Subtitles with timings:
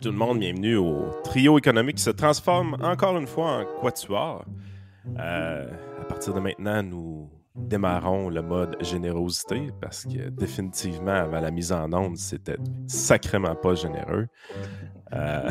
[0.00, 4.44] tout le monde, bienvenue au trio économique qui se transforme encore une fois en quatuor.
[5.18, 5.66] Euh,
[6.00, 11.72] à partir de maintenant, nous démarrons le mode générosité parce que définitivement, avant la mise
[11.72, 14.28] en onde, c'était sacrément pas généreux.
[15.12, 15.50] Euh...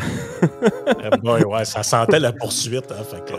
[1.48, 2.92] ouais, ça sentait la poursuite.
[2.92, 3.36] Hein, fait que...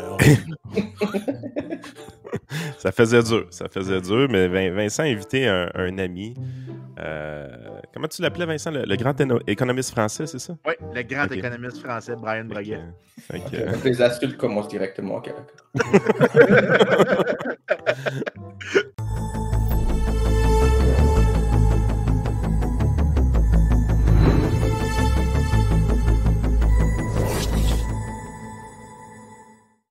[2.79, 6.35] ça faisait dur, ça faisait dur, mais Vincent a invité un, un ami
[6.99, 7.49] euh,
[7.93, 8.71] comment tu l'appelais, Vincent?
[8.71, 9.15] Le, grand
[9.47, 10.57] économiste français, c'est ça?
[10.67, 12.81] Oui, le grand économiste français, Brian Braguet.
[13.85, 15.45] Les insultes commencent directement au Québec.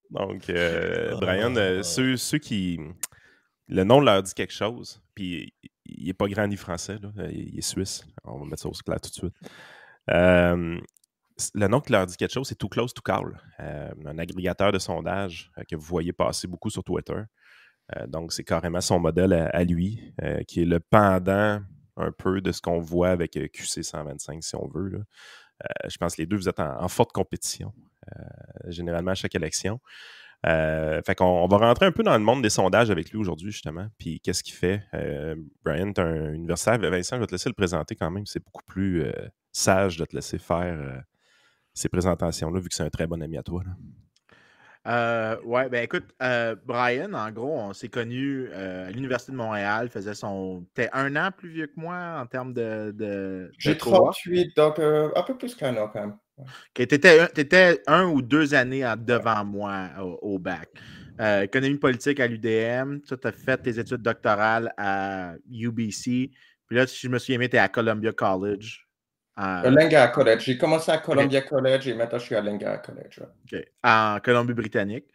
[0.09, 2.79] Donc, euh, Brian, euh, ceux, ceux qui.
[3.69, 5.53] Le nom leur dit quelque chose, puis
[5.87, 7.09] il n'est pas grand ni français, là.
[7.29, 8.05] il est suisse.
[8.23, 9.35] On va mettre ça au clair tout de suite.
[10.11, 10.79] Euh,
[11.53, 14.71] le nom qui leur dit quelque chose, c'est Too Close to Call, euh, un agrégateur
[14.71, 17.21] de sondage euh, que vous voyez passer beaucoup sur Twitter.
[18.07, 20.13] donc, c'est carrément son modèle à, lui,
[20.45, 21.61] qui est le pendant
[21.95, 25.05] un peu de ce qu'on voit avec QC 125, si on veut.
[25.87, 27.73] je pense que les deux, vous êtes en forte compétition,
[28.65, 29.79] généralement à chaque élection.
[30.45, 33.17] Euh, fait qu'on on va rentrer un peu dans le monde des sondages avec lui
[33.17, 33.87] aujourd'hui, justement.
[33.97, 34.83] Puis qu'est-ce qu'il fait?
[34.93, 36.79] Euh, Brian, tu es un universitaire.
[36.89, 38.25] Vincent, je vais te laisser le présenter quand même.
[38.25, 39.11] C'est beaucoup plus euh,
[39.51, 41.03] sage de te laisser faire
[41.73, 43.63] ces présentations-là, vu que c'est un très bon ami à toi.
[44.85, 46.05] ouais, ben écoute,
[46.65, 50.65] Brian, en gros, on s'est connu à l'Université de Montréal, faisait son.
[50.75, 52.91] T'es un an plus vieux que moi en termes de.
[52.95, 56.17] de J'ai 38, donc un peu plus qu'un an quand même.
[56.73, 59.89] Tu étais, un ou deux années devant moi
[60.21, 60.69] au, bac.
[61.19, 62.99] Euh, économie politique à l'UDM.
[62.99, 66.31] Tu as fait tes études doctorales à UBC.
[66.67, 68.87] Puis là, si je me souviens bien, tu es à Columbia College.
[69.35, 70.41] À Lingard College.
[70.41, 73.21] J'ai commencé à Columbia College et maintenant je suis à Lingard College.
[73.83, 75.05] En Colombie-Britannique.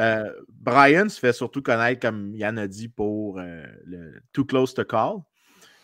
[0.00, 4.74] Euh, Brian se fait surtout connaître, comme Yann a dit, pour euh, le Too Close
[4.74, 5.18] to Call.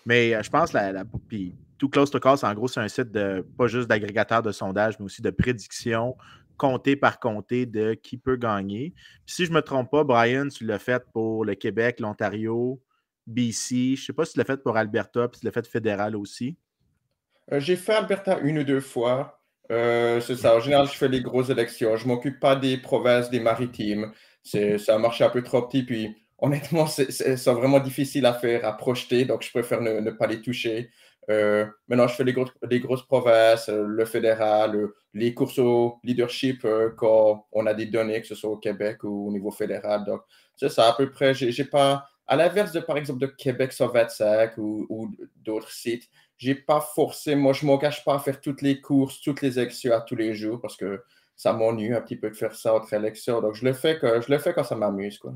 [0.04, 1.04] Mais je pense la, la
[1.80, 4.98] tout Close to Call, en gros, c'est un site de pas juste d'agrégateur de sondage,
[4.98, 6.14] mais aussi de prédiction,
[6.58, 8.92] comté par comté de qui peut gagner.
[9.24, 12.82] si je ne me trompe pas, Brian, tu l'as fait pour le Québec, l'Ontario,
[13.26, 13.74] BC.
[13.74, 16.16] Je ne sais pas si tu l'as fait pour Alberta, puis tu l'as fait fédéral
[16.16, 16.58] aussi.
[17.50, 19.40] Euh, j'ai fait Alberta une ou deux fois.
[19.72, 20.54] Euh, c'est ça.
[20.56, 21.96] En général, je fais les grosses élections.
[21.96, 24.12] Je ne m'occupe pas des provinces, des maritimes.
[24.42, 25.82] C'est un marché un peu trop petit.
[25.82, 29.24] Puis, honnêtement, c'est vraiment difficile à faire, à projeter.
[29.24, 30.90] Donc, je préfère ne pas les toucher.
[31.30, 32.34] Euh, maintenant, je fais les,
[32.68, 37.86] les grosses provinces, euh, le fédéral, euh, les courses au leadership quand on a des
[37.86, 40.04] données, que ce soit au Québec ou au niveau fédéral.
[40.04, 40.22] Donc,
[40.56, 41.32] c'est ça, à peu près.
[41.34, 46.54] J'ai pas, à l'inverse de, par exemple, de Québec 125 ou, ou d'autres sites, j'ai
[46.54, 50.00] pas forcé, moi, je m'engage pas à faire toutes les courses, toutes les élections à
[50.00, 51.02] tous les jours parce que
[51.36, 53.40] ça m'ennuie un petit peu de faire ça entre élections.
[53.40, 55.34] Donc, je le fais, que, je le fais quand ça m'amuse, quoi.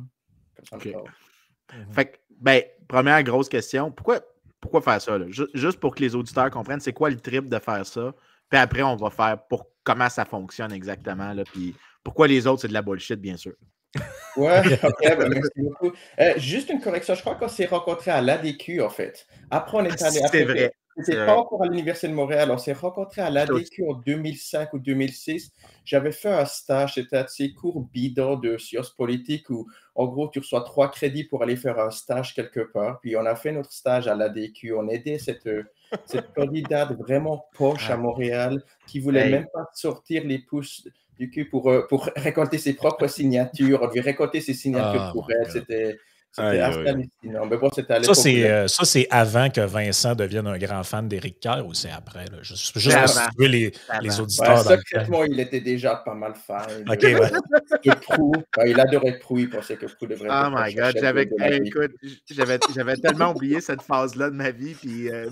[1.93, 4.21] Fait ben, première grosse question, pourquoi,
[4.65, 5.19] pourquoi faire ça?
[5.53, 8.15] Juste pour que les auditeurs comprennent, c'est quoi le trip de faire ça?
[8.49, 11.35] Puis après, on va faire pour comment ça fonctionne exactement.
[11.35, 13.53] Là, puis pourquoi les autres, c'est de la bullshit, bien sûr.
[14.37, 15.93] Ouais, ok, ben, merci beaucoup.
[16.19, 19.29] Euh, juste une correction, je crois qu'on s'est rencontrés à l'ADQ, en fait.
[19.49, 20.21] Après, on est allé.
[20.29, 20.75] C'est vrai.
[20.97, 22.51] C'était pas encore à l'Université de Montréal.
[22.51, 25.53] On s'est rencontrés à l'ADQ en 2005 ou 2006.
[25.85, 30.39] J'avais fait un stage, c'était assez court, bidon de sciences politiques où, en gros, tu
[30.39, 33.01] reçois trois crédits pour aller faire un stage quelque part.
[33.01, 34.75] Puis on a fait notre stage à l'ADQ.
[34.75, 35.49] On aidait cette,
[36.05, 40.87] cette candidate vraiment poche à Montréal qui voulait même pas sortir les pouces
[41.19, 43.81] du cul pour, euh, pour récolter ses propres signatures.
[43.83, 45.51] On devait récolter ses signatures ah, pour elle.
[45.51, 45.99] C'était
[46.35, 47.47] c'était hallucinant.
[47.49, 51.09] Mais bon, c'était ça, c'est, euh, ça, c'est avant que Vincent devienne un grand fan
[51.09, 52.25] d'Éric Kerr ou c'est après?
[52.25, 52.39] Là?
[52.43, 53.73] Juste, juste pour situer les,
[54.03, 54.67] les auditeurs.
[54.67, 56.85] Ouais, secrètement, il était déjà pas mal fan.
[56.91, 57.95] OK, ouais.
[58.03, 58.33] Prou.
[58.67, 59.39] il adorait Prou.
[59.39, 60.97] Il pensait que Prou devrait Oh my God.
[61.01, 61.29] J'avais,
[61.65, 61.93] écoute,
[62.31, 64.75] j'avais, j'avais tellement oublié cette phase-là de ma vie.
[64.75, 65.31] Puis, euh...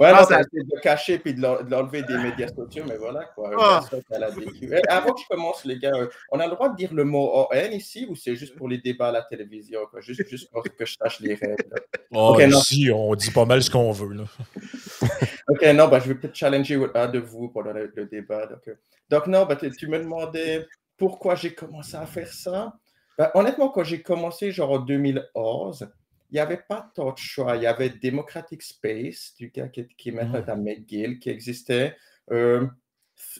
[0.00, 0.42] Ouais, non, ça...
[0.42, 3.50] de le cacher puis de l'enlever des médias sociaux, mais voilà quoi.
[3.54, 3.96] Oh.
[4.62, 7.04] Eh, avant que je commence, les gars, euh, on a le droit de dire le
[7.04, 9.80] mot ON ici ou c'est juste pour les débats à la télévision?
[9.90, 10.00] Quoi?
[10.00, 11.68] Juste, juste pour que je sache les règles.
[12.12, 14.14] Oh, okay, ici, on dit pas mal ce qu'on veut.
[14.14, 14.24] Là.
[15.48, 18.46] ok, non, bah, je vais peut-être challenger un de vous pendant le, débat.
[18.46, 18.74] Donc, euh.
[19.10, 20.66] donc non, bah, tu me demandais
[20.96, 22.72] pourquoi j'ai commencé à faire ça.
[23.18, 25.90] Bah, honnêtement, quand j'ai commencé, genre en 2011,
[26.30, 27.56] il n'y avait pas tant de choix.
[27.56, 31.96] Il y avait Democratic Space, du gars qui, qui est maintenant à McGill, qui existait.
[32.30, 32.66] Euh,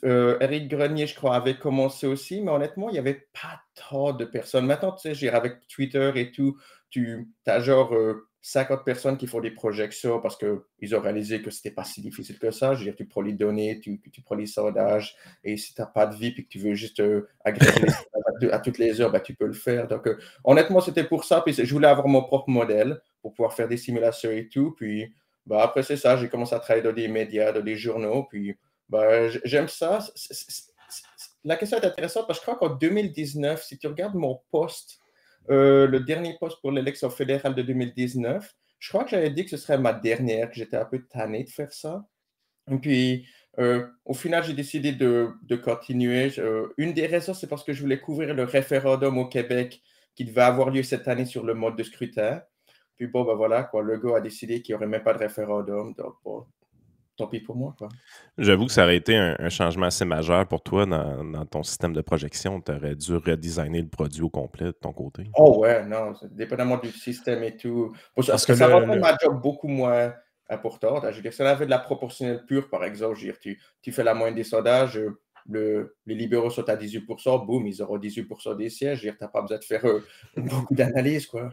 [0.05, 4.13] euh, Eric Grenier, je crois, avait commencé aussi, mais honnêtement, il n'y avait pas tant
[4.13, 4.67] de personnes.
[4.67, 6.59] Maintenant, tu sais, avec Twitter et tout,
[6.91, 7.95] tu as genre
[8.43, 12.01] 50 personnes qui font des projections parce qu'ils ont réalisé que ce n'était pas si
[12.01, 12.75] difficile que ça.
[12.75, 15.15] Je veux dire, tu prends les données, tu, tu prends les sondages,
[15.45, 17.73] et si tu n'as pas de vie et que tu veux juste euh, agréger
[18.51, 19.87] à, toutes les heures, ben, tu peux le faire.
[19.89, 21.41] Donc, euh, honnêtement, c'était pour ça.
[21.41, 24.73] Puis je voulais avoir mon propre modèle pour pouvoir faire des simulations et tout.
[24.77, 25.13] Puis
[25.47, 28.25] ben, après, c'est ça, j'ai commencé à travailler dans des médias, dans des journaux.
[28.25, 28.57] Puis
[28.89, 30.01] ben, j'aime ça.
[31.45, 35.01] La question est intéressante parce que je crois qu'en 2019, si tu regardes mon poste
[35.49, 39.51] euh, le dernier poste pour l'élection fédérale de 2019, je crois que j'avais dit que
[39.51, 42.05] ce serait ma dernière, que j'étais un peu tanné de faire ça.
[42.71, 43.27] Et puis,
[43.59, 46.33] euh, au final, j'ai décidé de, continuer.
[46.39, 49.83] Euh, une des raisons, c'est parce que je voulais couvrir le référendum au Québec
[50.15, 52.43] qui devait avoir lieu cette année sur le mode de scrutin.
[52.97, 55.19] Puis bon, ben voilà, quoi, le gars a décidé qu'il n'y aurait même pas de
[55.19, 55.95] référendum.
[55.95, 56.47] Donc, bon,
[57.47, 57.75] pour moi.
[58.39, 62.01] J'avoue que ça aurait été un, changement assez majeur pour toi dans, ton système de
[62.01, 62.61] projection.
[62.61, 65.25] Tu aurais dû redesigner le produit au complet de ton côté.
[65.37, 67.93] Oh ouais, non, dépendamment du système et tout.
[68.15, 70.15] Parce que ça rend ma job beaucoup moins
[70.51, 71.05] importante.
[71.11, 73.59] Je veux dire, si on avait de la proportionnelle pure, par exemple, je veux dire,
[73.83, 75.01] tu, fais la moyenne des sondages,
[75.49, 78.99] le, les libéraux sont à 18%, boum, ils auront 18% des sièges.
[78.99, 80.05] Je veux dire, tu n'as pas besoin de faire euh,
[80.37, 81.51] beaucoup d'analyse, quoi.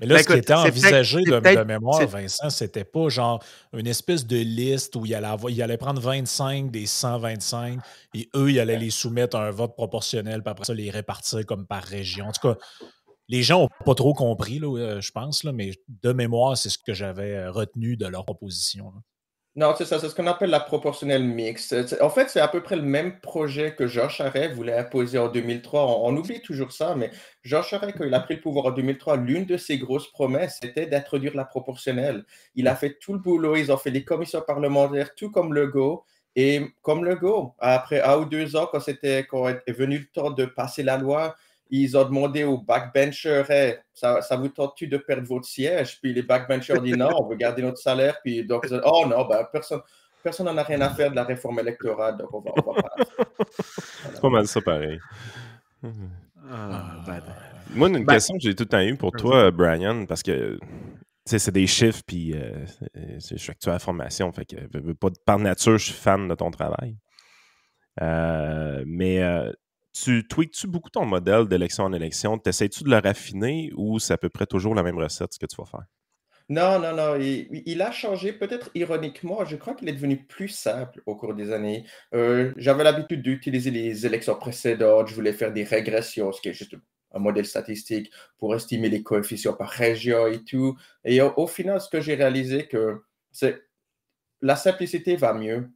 [0.00, 3.42] Mais là, ben, ce qui était envisagé de, mémoire, Vincent, c'était pas genre
[3.72, 7.78] une espèce de liste où il allait, il allait prendre 25 des 125
[8.14, 11.46] et eux, ils allaient les soumettre à un vote proportionnel, puis après ça, les répartir
[11.46, 12.26] comme par région.
[12.26, 12.58] En tout cas,
[13.32, 16.68] les gens n'ont pas trop compris, là, euh, je pense, là, mais de mémoire, c'est
[16.68, 18.92] ce que j'avais euh, retenu de leur proposition.
[19.56, 21.74] Non, c'est ça, c'est ce qu'on appelle la proportionnelle mixte.
[22.02, 25.28] En fait, c'est à peu près le même projet que Georges Charest voulait imposer en
[25.28, 26.02] 2003.
[26.04, 27.10] On, oublie toujours ça, mais
[27.42, 30.58] Georges Charest, quand il a pris le pouvoir en 2003, l'une de ses grosses promesses,
[30.62, 32.24] c'était d'introduire la proportionnelle.
[32.54, 36.04] Il a fait tout le boulot, ils ont fait des commissions parlementaires, tout comme Legault.
[36.34, 38.80] Et comme Legault, après un ou deux ans, quand,
[39.28, 41.34] quand est venu le temps de passer la loi,
[41.80, 45.98] ils ont demandé aux backbenchers ça, ça, vous tente-tu de perdre votre siège?
[46.00, 48.18] Puis les backbenchers ont dit non, on veut garder notre salaire.
[48.22, 49.80] Puis donc, ils ont dit, oh non, ben, personne.
[50.22, 52.82] Personne n'en a rien à faire de la réforme électorale, donc on va, on va
[52.82, 52.94] pas.
[54.12, 55.00] C'est pas mal ça, pareil.
[56.48, 57.34] Ah, ben, ben.
[57.74, 60.60] Moi, une ben, question que j'ai tout le temps eu pour toi, Brian, parce que
[61.24, 62.64] c'est des chiffres, puis euh,
[62.94, 66.34] je suis actuel à la formation, fait que pas, par nature, je suis fan de
[66.36, 66.96] ton travail.
[68.00, 69.52] Euh, mais euh,
[69.92, 72.38] tu tweaks-tu beaucoup ton modèle d'élection en élection?
[72.38, 75.46] T'essayes-tu de le raffiner ou c'est à peu près toujours la même recette ce que
[75.46, 75.84] tu vas faire?
[76.48, 77.18] Non, non, non.
[77.18, 79.44] Il, a changé, peut-être ironiquement.
[79.44, 81.86] Je crois qu'il est devenu plus simple au cours des années.
[82.14, 85.08] Euh, j'avais l'habitude d'utiliser les élections précédentes.
[85.08, 86.76] Je voulais faire des régressions, ce qui est juste
[87.14, 90.76] un modèle statistique pour estimer les coefficients par région et tout.
[91.04, 93.62] Et au, final, ce que j'ai réalisé, que c'est
[94.42, 95.70] la simplicité va mieux.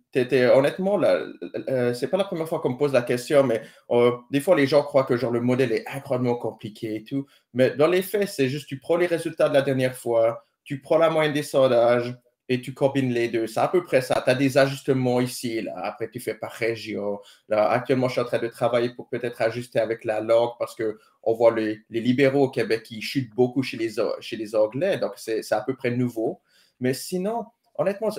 [0.54, 4.40] honnêtement, ce c'est pas la première fois qu'on me pose la question, mais euh, des
[4.40, 7.26] fois, les gens croient que genre, le modèle est incroyablement compliqué et tout.
[7.54, 10.80] Mais dans les faits, c'est juste tu prends les résultats de la dernière fois, tu
[10.80, 12.16] prends la moyenne des sondages
[12.48, 13.46] et tu combines les deux.
[13.46, 14.20] C'est à peu près ça.
[14.24, 15.72] Tu as des ajustements ici, là.
[15.84, 17.20] Après, tu fais par région.
[17.48, 20.76] Là, actuellement, je suis en train de travailler pour peut-être ajuster avec la langue parce
[20.76, 24.98] qu'on voit les, libéraux au Québec qui chutent beaucoup chez les, chez les Anglais.
[24.98, 26.40] Donc, c'est à peu près nouveau.
[26.80, 27.46] Mais sinon,
[27.76, 28.10] honnêtement,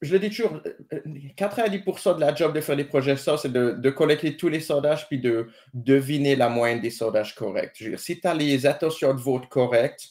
[0.00, 0.60] je le dis toujours,
[1.36, 5.18] 90% de la job de faire des projections, c'est de, collecter tous les sondages puis
[5.18, 7.82] de deviner la moyenne des sondages corrects.
[7.96, 10.10] si tu as les attentions de vote correctes,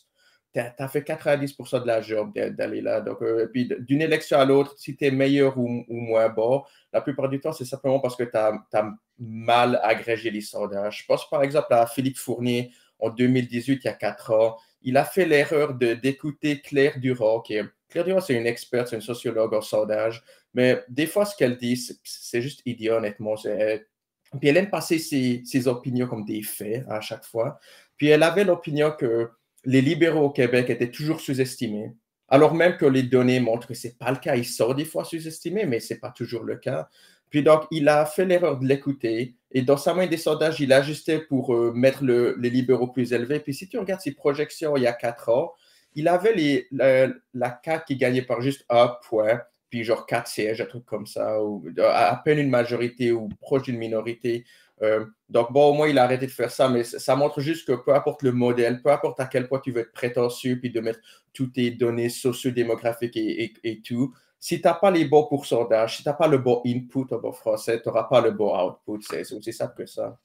[0.54, 3.00] tu as, fait 90% de la job d'aller là.
[3.02, 7.02] Donc, euh, puis d'une élection à l'autre, si tu es meilleur ou, moins bon, la
[7.02, 11.00] plupart du temps, c'est simplement parce que tu as, mal agrégé les sondages.
[11.02, 14.58] Je pense par exemple à Philippe Fournier en 2018, il y a quatre ans.
[14.84, 19.02] Il a fait l'erreur d'écouter Claire Durand, qui est Claire c'est une experte, c'est une
[19.02, 23.36] sociologue en sondage, mais des fois, ce qu'elle dit, c'est juste idiot, honnêtement.
[23.36, 27.60] Puis elle aime passer ses, opinions comme des faits à chaque fois.
[27.96, 29.30] Puis elle avait l'opinion que
[29.66, 31.94] les libéraux au Québec étaient toujours sous-estimés,
[32.28, 34.36] alors même que les données montrent que ce n'est pas le cas.
[34.36, 36.90] Ils sont des fois sous-estimés, mais ce n'est pas toujours le cas.
[37.30, 39.36] Puis donc, il a fait l'erreur de l'écouter.
[39.52, 43.14] Et dans sa main des sondages, il a ajusté pour euh, mettre les libéraux plus
[43.14, 43.40] élevés.
[43.40, 45.54] Puis si tu regardes ses projections il y a quatre ans,
[45.98, 50.62] il avait la, la CAQ qui gagnait par juste un point, puis genre quatre sièges,
[50.62, 54.46] un truc comme ça, ou à peine une majorité ou proche d'une minorité.
[54.84, 57.68] Euh, donc, bon, au moins, il a arrêté de faire ça, mais ça montre juste
[57.68, 60.70] que peu importe le modèle, peu importe à quel point tu veux être prétentieux, puis
[60.70, 61.00] de mettre
[61.34, 66.04] toutes tes données socio-démographiques et, et, tout, si tu n'as pas les bons pourcentages, si
[66.04, 69.00] tu n'as pas le bon input en bon français, tu n'auras pas le bon output.
[69.02, 70.20] C'est aussi simple que ça.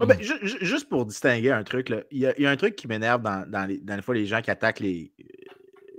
[0.00, 3.66] Ah, ben, juste pour distinguer un truc, il, y a, un truc qui m'énerve dans,
[3.68, 5.12] les, fois les gens qui attaquent les,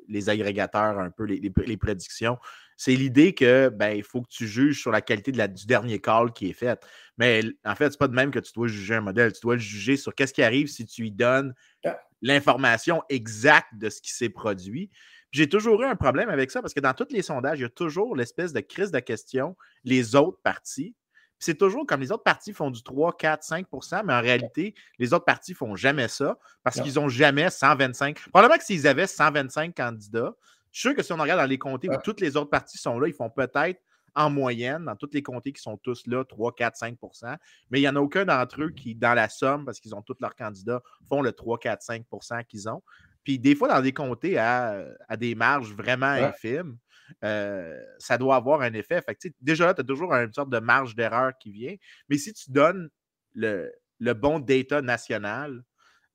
[0.07, 2.37] les agrégateurs un peu, les, prédictions.
[2.75, 5.65] C'est l'idée que ben, il faut que tu juges sur la qualité de la, du
[5.65, 6.79] dernier call qui est fait.
[7.17, 9.33] Mais en fait, c'est pas de même que tu dois juger un modèle.
[9.33, 11.53] Tu dois le juger sur qu'est-ce qui arrive si tu lui donnes
[11.85, 11.99] ah.
[12.21, 14.91] l'information exacte de ce qui s'est produit.
[15.31, 17.65] J'ai toujours eu un problème avec ça parce que dans tous les sondages, il y
[17.65, 20.95] a toujours l'espèce de crise de question, les autres parties.
[21.39, 25.13] C'est toujours comme les autres partis font du 3, 4, 5% mais en réalité, les
[25.13, 28.29] autres partis font jamais ça parce qu'ils n'ont jamais 125.
[28.29, 30.33] Probablement que s'ils avaient 125 candidats,
[30.71, 32.77] je suis sûr que si on regarde dans les comtés où toutes les autres partis
[32.77, 33.81] sont là, ils font peut-être
[34.17, 37.37] en moyenne, dans tous les comtés qui sont tous là, 3, 4, 5%
[37.69, 40.01] mais il n'y en a aucun d'entre eux qui, dans la somme, parce qu'ils ont
[40.01, 42.81] tous leurs candidats, font le 3, 4, 5% qu'ils ont.
[43.27, 44.85] Puis des fois, dans des comtés à,
[45.17, 46.77] des marges vraiment infimes,
[47.25, 49.01] euh, ça doit avoir un effet.
[49.01, 51.75] Fait déjà là, tu as toujours une sorte de marge d'erreur qui vient.
[52.07, 52.89] Mais si tu donnes
[53.35, 53.69] le,
[54.13, 55.61] bon data national,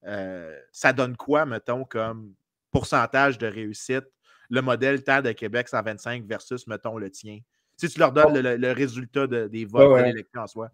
[0.07, 2.33] euh, ça donne quoi, mettons, comme
[2.71, 4.07] pourcentage de réussite,
[4.49, 7.40] le modèle TAD de Québec 125 versus, mettons, le tien?
[7.76, 10.71] Si tu leur donnes le, résultat des votes de l'élection en soi.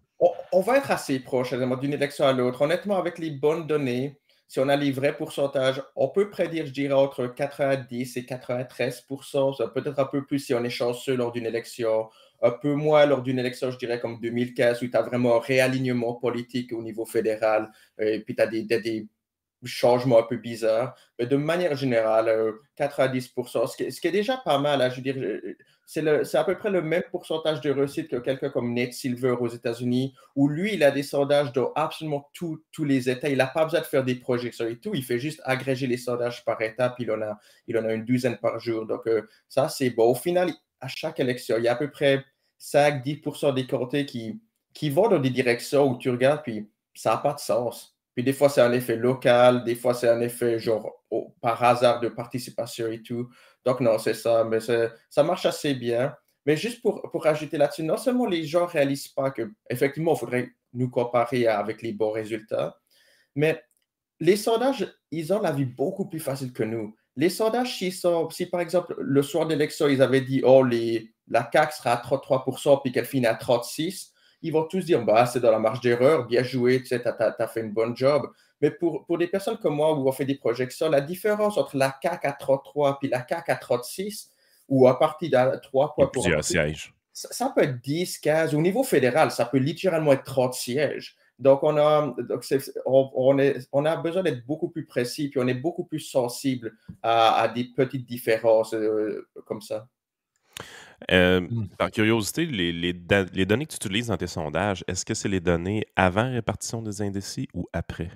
[0.53, 2.61] On, va être assez proche d'une élection à l'autre.
[2.61, 4.17] Honnêtement, avec les bonnes données,
[4.49, 9.71] si on a les vrais pourcentages, on peut prédire, je dirais, entre 90 et 93%
[9.73, 12.09] peut-être un peu plus si on est chanceux lors d'une élection,
[12.41, 15.39] un peu moins lors d'une élection, je dirais, comme 2015, où tu as vraiment un
[15.39, 19.07] réalignement politique au niveau fédéral, et puis tu as des, des,
[19.65, 20.95] changements un peu bizarres.
[21.19, 25.01] Mais de manière générale, 90 euh, ce qui, est déjà pas mal, hein, je veux
[25.03, 25.17] dire,
[25.91, 29.47] c'est à peu près le même pourcentage de réussite que quelqu'un comme Nate Silver aux
[29.47, 33.27] États-Unis, où lui, il a des sondages dans absolument tous les États.
[33.27, 34.91] Il n'a pas besoin de faire des projections et tout.
[34.93, 36.93] Il fait juste agréger les sondages par étape.
[36.99, 38.85] Il en a, il en a une douzaine par jour.
[38.85, 40.11] Donc, euh, ça, c'est bon.
[40.11, 42.23] Au final, à chaque élection, il y a à peu près
[42.59, 44.39] 5-10% des comtés qui,
[44.75, 47.98] qui vont dans des directions où tu regardes, puis ça n'a pas de sens.
[48.19, 51.05] Puis des fois, c'est un effet local, des fois, c'est un effet genre
[51.39, 53.29] par hasard de participation et tout.
[53.63, 56.13] Donc, non, c'est ça, mais ça marche assez bien.
[56.45, 60.19] Mais juste pour, pour ajouter là-dessus, non seulement les gens ne réalisent pas qu'effectivement, il
[60.19, 62.77] faudrait nous comparer avec les bons résultats,
[63.35, 63.63] mais
[64.19, 66.93] les sondages, ils ont la vie beaucoup plus facile que nous.
[67.15, 71.93] Les sondages, si, par exemple, le soir d'élection, ils avaient dit, oh, la CAQ sera
[71.93, 74.09] à 33% puis qu'elle finit à 36%,
[74.41, 77.07] ils vont tous dire, bah, c'est dans la marge d'erreur, bien joué, tu sais, tu
[77.07, 78.29] as, fait une bonne job.
[78.61, 81.77] Mais pour, pour des personnes comme moi où on fait des projections, la différence entre
[81.77, 84.31] la CAC à 33 et la CAC à 36,
[84.69, 86.93] ou à partir de 3 points pour sièges.
[87.11, 88.55] Ça, peut être 10, 15.
[88.55, 91.17] Au niveau fédéral, ça peut littéralement être 30 sièges.
[91.37, 92.45] Donc, on a, donc
[92.85, 96.77] on, est, on, a besoin d'être beaucoup plus précis, puis on est beaucoup plus sensible
[97.01, 99.87] à, des petites différences euh, comme ça.
[101.11, 101.69] Euh, mmh.
[101.77, 105.39] Par curiosité, les, les, données que tu utilises dans tes sondages, est-ce que c'est les
[105.39, 108.09] données avant répartition des indécis ou après?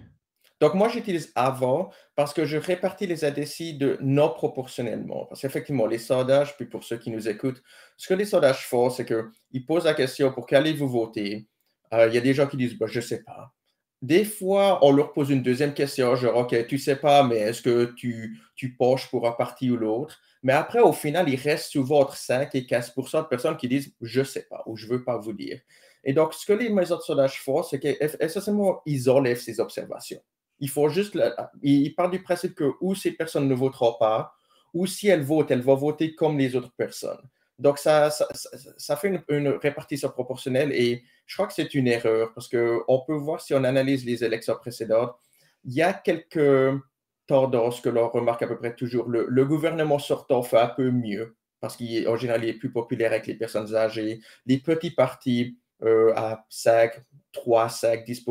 [0.59, 5.25] Donc, moi, j'utilise avant parce que je répartis les indécis de non proportionnellement.
[5.25, 7.61] Parce qu'effectivement, les sondages, puis pour ceux qui nous écoutent,
[7.97, 11.47] ce que les sondages font, c'est qu'ils posent la question pour qu'allez-vous voter?
[11.93, 13.53] Euh, il y a des gens qui disent, bah, je ne sais pas.
[14.01, 17.37] Des fois, on leur pose une deuxième question, genre, OK, tu ne sais pas, mais
[17.37, 20.21] est-ce que tu, tu penches pour un parti ou l'autre?
[20.43, 23.93] Mais après, au final, il reste souvent entre 5 et 15% de personnes qui disent
[24.01, 25.61] je ne sais pas ou je ne veux pas vous dire.
[26.03, 30.21] Et donc, ce que les maisons de sondage font, c'est qu'essentiellement, ils enlèvent ces observations.
[30.59, 31.17] Il faut juste.
[31.61, 34.33] ils partent du principe que ou ces personnes ne voteront pas,
[34.73, 37.21] ou si elles votent, elles vont voter comme les autres personnes.
[37.57, 42.33] Donc, ça, ça, fait une, une, répartition proportionnelle et je crois que c'est une erreur
[42.33, 45.15] parce qu'on peut voir si on analyse les élections précédentes,
[45.63, 46.81] il y a quelques
[47.27, 49.07] tendance que l'on remarque à peu près toujours.
[49.07, 53.25] Le, gouvernement sortant fait un peu mieux parce qu'en général, il est plus populaire avec
[53.25, 54.19] les personnes âgées.
[54.45, 56.91] Les petits partis euh, à 5,
[57.31, 58.25] 3, 5, 10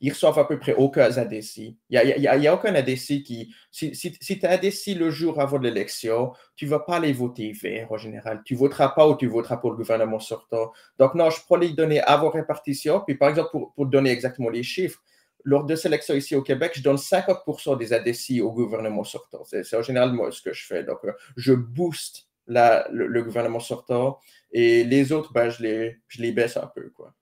[0.00, 1.78] ils reçoivent à peu près aucun indécis.
[1.90, 3.54] Il n'y a, aucun indécis qui.
[3.70, 7.92] Si, tu es indécis le jour avant l'élection, tu ne vas pas aller voter vert
[7.92, 8.42] en général.
[8.44, 10.72] Tu ne voteras pas ou tu voteras pour le gouvernement sortant.
[10.98, 13.02] Donc, non, je prends les données avant répartition.
[13.06, 15.02] Puis, par exemple, pour, pour donner exactement les chiffres,
[15.44, 19.42] lors de sélection ici au Québec, je donne 50% des ADC au gouvernement sortant.
[19.44, 20.84] C'est en général moi ce que je fais.
[20.84, 24.18] Donc, euh, je booste le, gouvernement sortant
[24.52, 26.90] et les autres, ben, je, les, je les baisse un peu.
[26.90, 27.14] Quoi.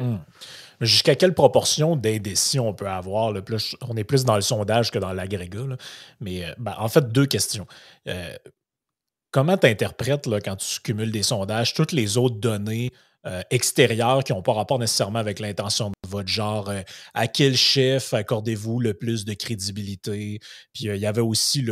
[0.00, 0.18] Hmm.
[0.80, 3.32] Jusqu'à quelle proportion d'indécis on peut avoir?
[3.82, 5.76] on est plus dans le sondage que dans l'agrégat.
[6.20, 7.66] Mais euh, ben, en fait, deux questions.
[8.08, 8.36] Euh,
[9.30, 12.90] comment tu interprètes quand tu cumules des sondages toutes les autres données
[13.24, 16.68] euh, extérieurs qui n'ont pas rapport nécessairement avec l'intention de votre genre.
[16.68, 16.82] Euh,
[17.14, 20.40] à quel chef accordez-vous le plus de crédibilité?
[20.74, 21.64] Puis euh, il y avait aussi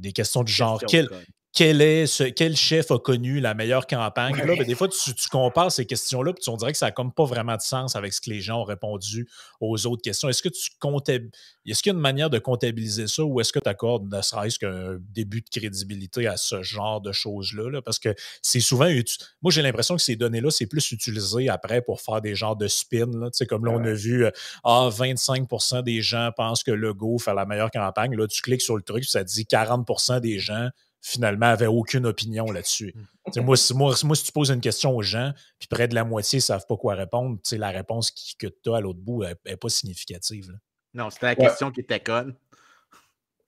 [0.00, 0.80] des questions du genre.
[0.86, 1.08] Quel,
[1.52, 4.36] quel, est ce, quel chef a connu la meilleure campagne?
[4.36, 7.12] Là, ben, des fois, tu, compares ces questions-là, puis on dirait que ça n'a comme
[7.12, 9.28] pas vraiment de sens avec ce que les gens ont répondu
[9.60, 10.28] aux autres questions.
[10.28, 10.70] Est-ce que tu
[11.66, 14.22] Est-ce qu'il y a une manière de comptabiliser ça ou est-ce que tu accordes ne
[14.22, 17.82] serait-ce qu'un début de crédibilité à ce genre de choses-là?
[17.82, 18.88] Parce que c'est souvent.
[19.42, 22.68] Moi, j'ai l'impression que ces données-là, c'est plus utilisé après pour faire des genres de
[22.68, 23.10] spin.
[23.18, 23.28] Là.
[23.48, 24.30] Comme là, on a vu euh,
[24.62, 28.14] ah, 25% des gens pensent que le Go fait la meilleure campagne.
[28.14, 30.68] Là, tu cliques sur le truc, ça dit 40% des gens
[31.02, 32.94] finalement, avait aucune opinion là-dessus.
[33.36, 33.40] Mm.
[33.42, 36.38] moi, si, moi, si tu poses une question aux gens, puis près de la moitié
[36.38, 39.68] ne savent pas quoi répondre, la réponse que tu as à l'autre bout n'est pas
[39.68, 40.52] significative.
[40.94, 42.34] Non, c'était la question qui était conne.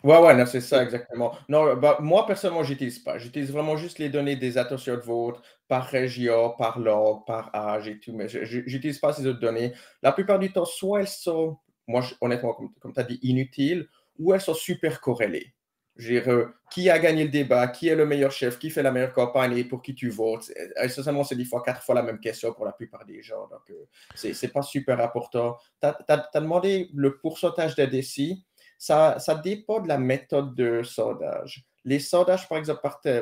[0.04, 1.36] Ouais, ouais, c'est ça, exactement.
[1.48, 3.18] Non, bah, moi, personnellement, j'utilise pas.
[3.18, 7.86] J'utilise vraiment juste les données des attentions de vote par région, par log, par âge
[7.86, 9.72] et tout, mais j'utilise pas ces autres données.
[10.02, 11.56] La plupart du temps, soit elles sont,
[11.86, 15.54] moi, honnêtement, comme, comme tu as dit, inutiles, ou elles sont super corrélées.
[16.00, 19.12] Euh, qui a gagné le débat, qui est le meilleur chef, qui fait la meilleure
[19.12, 20.50] campagne et pour qui tu votes.
[20.82, 23.46] Essentiellement, c'est des fois quatre fois la même question pour la plupart des gens.
[23.48, 23.84] Donc, euh,
[24.14, 25.58] c'est ce n'est pas super important.
[25.82, 28.38] Tu as, demandé le pourcentage d'ADC.
[28.78, 31.62] Ça, ça dépend de la méthode de sondage.
[31.84, 32.80] Les sondages, par exemple,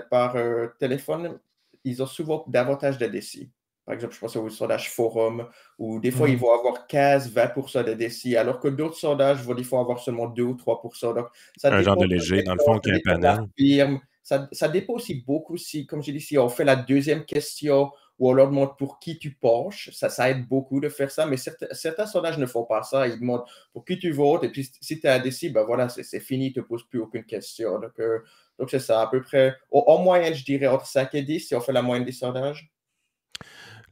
[0.09, 1.41] par, euh, téléphone,
[1.83, 3.49] ils ont souvent davantage d'ADC.
[3.91, 6.43] Par exemple, je pense au sondage forum, où des fois, ils mhm.
[6.43, 10.45] vont avoir 15-20% de décis, alors que d'autres sondages vont des fois avoir seulement 2
[10.45, 11.13] ou 3%.
[11.17, 14.01] Donc, ça un genre de léger, dans le fond, qui est un.
[14.23, 17.91] Ça, ça, dépend aussi beaucoup si, comme j'ai dit, si on fait la deuxième question
[18.21, 21.27] ou on leur demande pour qui tu penches, ça, ça aide beaucoup de faire ça,
[21.27, 23.09] mais certains, certains, sondages ne font pas ça.
[23.09, 23.43] Ils demandent
[23.73, 26.61] pour qui tu votes, et puis si tu as décis, ben voilà, c'est fini, tu
[26.61, 27.81] ne te poses plus aucune question.
[27.81, 28.21] Donc, euh,
[28.57, 31.55] donc c'est ça, à peu près, en moyenne, je dirais entre 5 et 10 si
[31.57, 32.71] on fait la moyenne des sondages.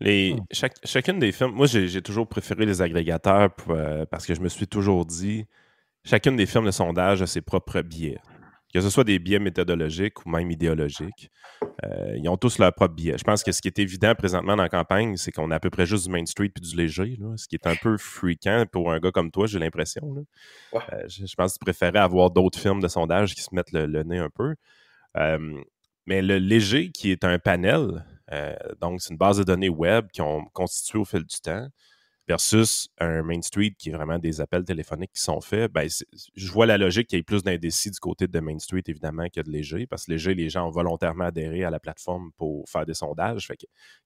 [0.00, 0.68] Les, hmm.
[0.84, 4.66] chacune des firmes, moi j'ai toujours préféré les agrégateurs euh, parce que je me suis
[4.66, 5.46] toujours dit,
[6.04, 8.18] chacune des firmes de sondage a ses propres biais.
[8.72, 11.30] Que ce soit des biais méthodologiques ou même idéologiques,
[11.84, 13.16] euh, ils ont tous leurs propres biais.
[13.16, 15.60] Je pense que ce qui est évident présentement dans la campagne, c'est qu'on a à
[15.60, 18.66] peu près juste du Main Street puis du léger, ce qui est un peu fréquent
[18.70, 20.02] pour un gars comme toi, j'ai l'impression.
[20.74, 20.78] Euh,
[21.08, 24.18] je, pense que tu préférais avoir d'autres firmes de sondage qui se mettent le nez
[24.18, 24.54] un peu.
[26.06, 28.04] mais le léger, qui est un panel,
[28.80, 31.68] donc, c'est une base de données web qui ont constitué au fil du temps
[32.28, 35.88] versus un Main Street qui est vraiment des appels téléphoniques qui sont faits, ben,
[36.36, 39.26] je vois la logique qu'il y ait plus d'indécis du côté de Main Street, évidemment,
[39.34, 42.68] que de léger, parce que léger, les gens ont volontairement adhéré à la plateforme pour
[42.68, 43.48] faire des sondages.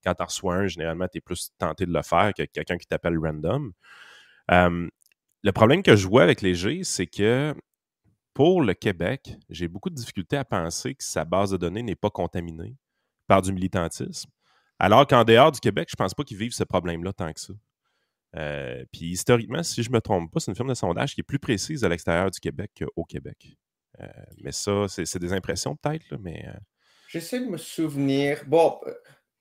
[0.03, 2.87] Quand tu reçois un, généralement, tu es plus tenté de le faire que quelqu'un qui
[2.87, 3.73] t'appelle random.
[4.49, 7.53] le problème que je vois avec léger, c'est que
[8.33, 11.95] pour le Québec, j'ai beaucoup de difficultés à penser que sa base de données n'est
[11.95, 12.77] pas contaminée
[13.33, 14.29] par du militantisme.
[14.77, 17.39] Alors qu'en dehors du Québec, je ne pense pas qu'ils vivent ce problème-là tant que
[17.39, 17.53] ça.
[18.35, 21.21] Euh, puis historiquement, si je ne me trompe pas, c'est une firme de sondage qui
[21.21, 23.57] est plus précise à l'extérieur du Québec qu'au Québec.
[24.01, 24.07] Euh,
[24.43, 26.45] mais ça, c'est des impressions peut-être, mais.
[26.47, 26.59] Euh,
[27.07, 28.43] J'essaie de me souvenir.
[28.45, 28.79] Bon,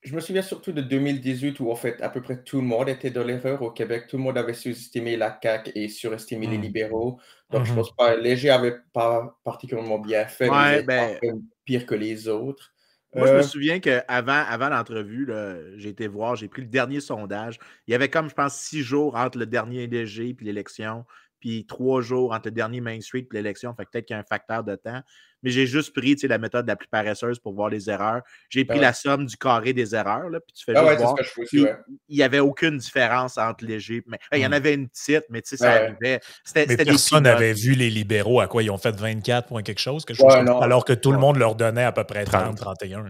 [0.01, 2.89] je me souviens surtout de 2018 où en fait à peu près tout le monde
[2.89, 4.07] était dans l'erreur au Québec.
[4.09, 6.63] Tout le monde avait sous-estimé la CAQ et surestimé les mmh.
[6.63, 7.21] libéraux.
[7.51, 8.17] Donc je mmh pense pas.
[8.17, 11.19] Léger n'avait pas particulièrement bien fait, mais ben
[11.67, 12.72] pire que les autres.
[13.15, 15.29] Moi, je me euh, souviens qu'avant avant, l'entrevue,
[15.77, 17.59] j'ai été voir, j'ai pris le dernier sondage.
[17.87, 21.05] Il y avait comme, je pense, six jours entre le dernier DG et l'élection,
[21.43, 23.75] puis trois jours entre le dernier Main Street et l'élection.
[23.75, 25.03] Fait peut-être qu'il y a un facteur de temps
[25.43, 28.23] mais j'ai juste pris la méthode la plus paresseuse pour voir les erreurs.
[28.49, 31.17] J'ai pris la somme du carré des erreurs, là, puis tu fais ah voir.
[31.53, 34.03] Il n'y avait aucune différence entre léger.
[34.07, 34.53] Mais, il y en hmm.
[34.53, 36.21] avait une petite, mais tu sais, ça arrivait.
[36.55, 40.05] mais personne n'avait vu les libéraux à quoi ils ont fait 24 points quelque chose,
[40.05, 43.05] quelque chose alors que tout le monde leur donnait à peu près 30, 31.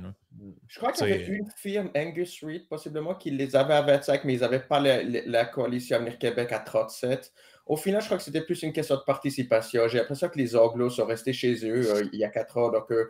[0.68, 4.24] Je crois qu'il y avait une firme, Angus Reid, possiblement, qui les avait à 25,
[4.24, 7.30] mais ils n'avaient pas la, la coalition Avenir Québec à 37.
[7.66, 9.86] Au final, je crois que c'était plus une question de participation.
[9.88, 12.70] J'ai l'impression que les Anglos sont restés chez eux euh, il y a quatre ans.
[12.70, 13.08] Donc, euh,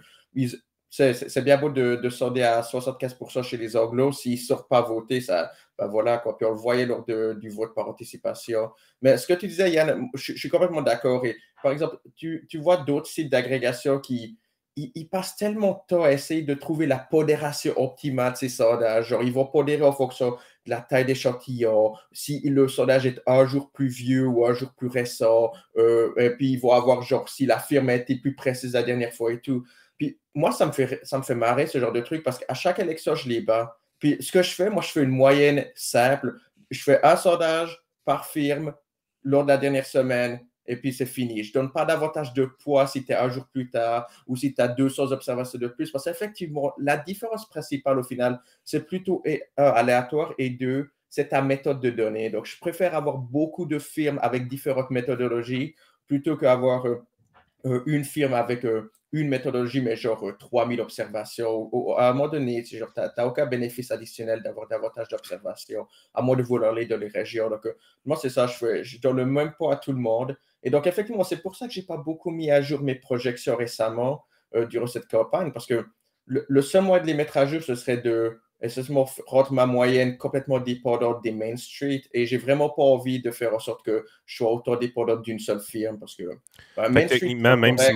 [0.90, 4.12] c'est bien beau de, de sonder à 75% chez les Anglos.
[4.12, 6.36] S'ils ne sortent pas voter, ça, ben voilà, quoi.
[6.36, 8.70] Puis on le voyait lors du vote par anticipation.
[9.00, 11.24] Mais ce que tu disais, Yann, je, suis complètement d'accord.
[11.24, 14.38] Et par exemple, tu, tu vois d'autres sites d'agrégation qui,
[14.76, 19.08] ils, passent tellement de temps à essayer de trouver la pondération optimale de ces sondages.
[19.08, 20.30] Genre, ils vont pondérer en fonction
[20.64, 24.72] de la taille d'échantillon, si le sondage est un jour plus vieux ou un jour
[24.74, 28.34] plus récent, euh, et puis ils vont avoir, genre, si la firme a été plus
[28.34, 29.64] précise la dernière fois et tout.
[29.98, 32.54] Puis moi, ça me fait, ça me fait marrer ce genre de truc parce qu'à
[32.54, 33.76] chaque élection, je les bats.
[33.98, 36.34] Puis ce que je fais, moi, je fais une moyenne simple.
[36.70, 38.74] Je fais un sondage par firme
[39.22, 41.42] lors de la dernière semaine et puis c'est fini.
[41.42, 44.36] Je ne donne pas davantage de poids si tu es un jour plus tard ou
[44.36, 48.86] si tu as 200 observations de plus, parce qu'effectivement, la différence principale au final, c'est
[48.86, 52.30] plutôt un, aléatoire et deux, c'est ta méthode de données.
[52.30, 55.74] Donc, je préfère avoir beaucoup de firmes avec différentes méthodologies
[56.06, 57.04] plutôt qu'avoir euh,
[57.64, 61.70] euh, une firme avec euh, une méthodologie, mais genre 3000 euh, observations.
[61.96, 66.42] à un moment donné, tu n'as aucun bénéfice additionnel d'avoir davantage d'observations, à moins de
[66.42, 67.48] vouloir aller dans les régions.
[67.50, 67.68] Donc,
[68.04, 68.84] moi, c'est ça, je fais.
[68.84, 70.36] Je donne le même point à tout le monde.
[70.62, 72.94] Et donc, effectivement, c'est pour ça que je n'ai pas beaucoup mis à jour mes
[72.94, 75.86] projections récemment euh, durant cette campagne, parce que
[76.26, 80.16] le, seul moyen de les mettre à jour, ce serait de essentiellement rendre ma moyenne
[80.16, 82.02] complètement dépendante des Main Street.
[82.12, 85.40] Et j'ai vraiment pas envie de faire en sorte que je sois autant dépendant d'une
[85.40, 86.24] seule firme parce que
[86.76, 87.92] ben, Main Street, même si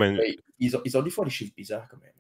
[0.59, 2.13] ils, ont, ils ont des fois des chiffres bizarres quand même.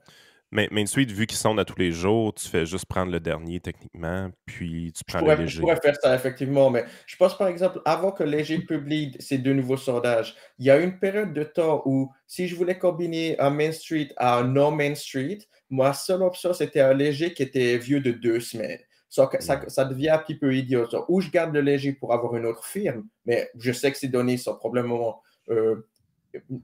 [0.56, 3.20] Mais Main Street, vu qu'ils sont à tous les jours, tu fais juste prendre le
[3.20, 5.56] dernier techniquement, puis tu prends le léger.
[5.56, 9.36] Je pourrais faire ça, effectivement, mais je pense par exemple, avant que Léger publie ces
[9.36, 13.38] deux nouveaux sondages, il y a une période de temps où si je voulais combiner
[13.38, 17.76] un Main Street à un non-Main Street, ma seule option, c'était un Léger qui était
[17.76, 18.80] vieux de deux semaines.
[19.10, 19.28] Ça,
[19.68, 20.88] ça, devient un petit peu idiot.
[21.08, 24.08] ou je garde le léger pour avoir une autre firme, mais je sais que ces
[24.08, 25.86] données sont probablement euh,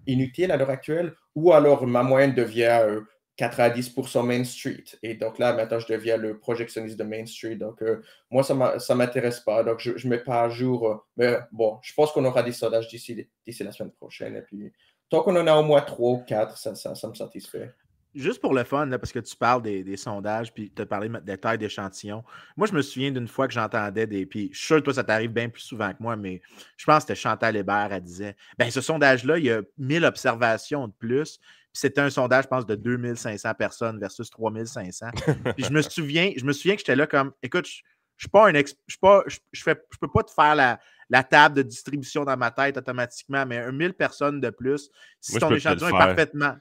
[0.06, 3.02] inutiles à l'heure actuelle, ou alors ma moyenne devient euh,
[3.38, 4.84] 90% Main Street.
[5.02, 7.56] Et donc là, maintenant, je deviens le projectionniste de Main Street.
[7.56, 9.64] Donc, euh, moi, ça ne m'intéresse pas.
[9.64, 10.88] Donc, je ne mets pas à jour.
[10.88, 13.26] Euh, mais bon, je pense qu'on aura des sondages d'ici
[13.60, 14.36] la semaine prochaine.
[14.36, 14.70] Et puis,
[15.08, 17.74] tant qu'on en a au moins trois ou quatre, ça, ça, me satisfait.
[18.14, 21.38] Juste pour le fun, parce que tu parles des, sondages, puis tu as parlé des
[21.38, 22.22] tailles d'échantillons.
[22.58, 24.26] Moi, je me souviens d'une fois que j'entendais des.
[24.26, 26.42] Puis je suis sûr que toi, ça t'arrive bien plus souvent que moi, mais
[26.76, 30.04] je pense que c'était Chantal Hébert, elle disait ben ce sondage-là, il y a 1000
[30.04, 31.40] observations de plus,
[31.72, 35.06] c'était un sondage, je pense, de 2500 personnes versus 3500.
[35.56, 38.28] Puis je me souviens, je me souviens que j'étais là comme, écoute, je ne suis
[38.28, 41.56] pas un ex, je pas, je, fais, je peux pas te faire la, la, table
[41.56, 45.88] de distribution dans ma tête automatiquement, mais un 1000 personnes de plus, si ton échantillon
[45.88, 46.56] est parfaitement,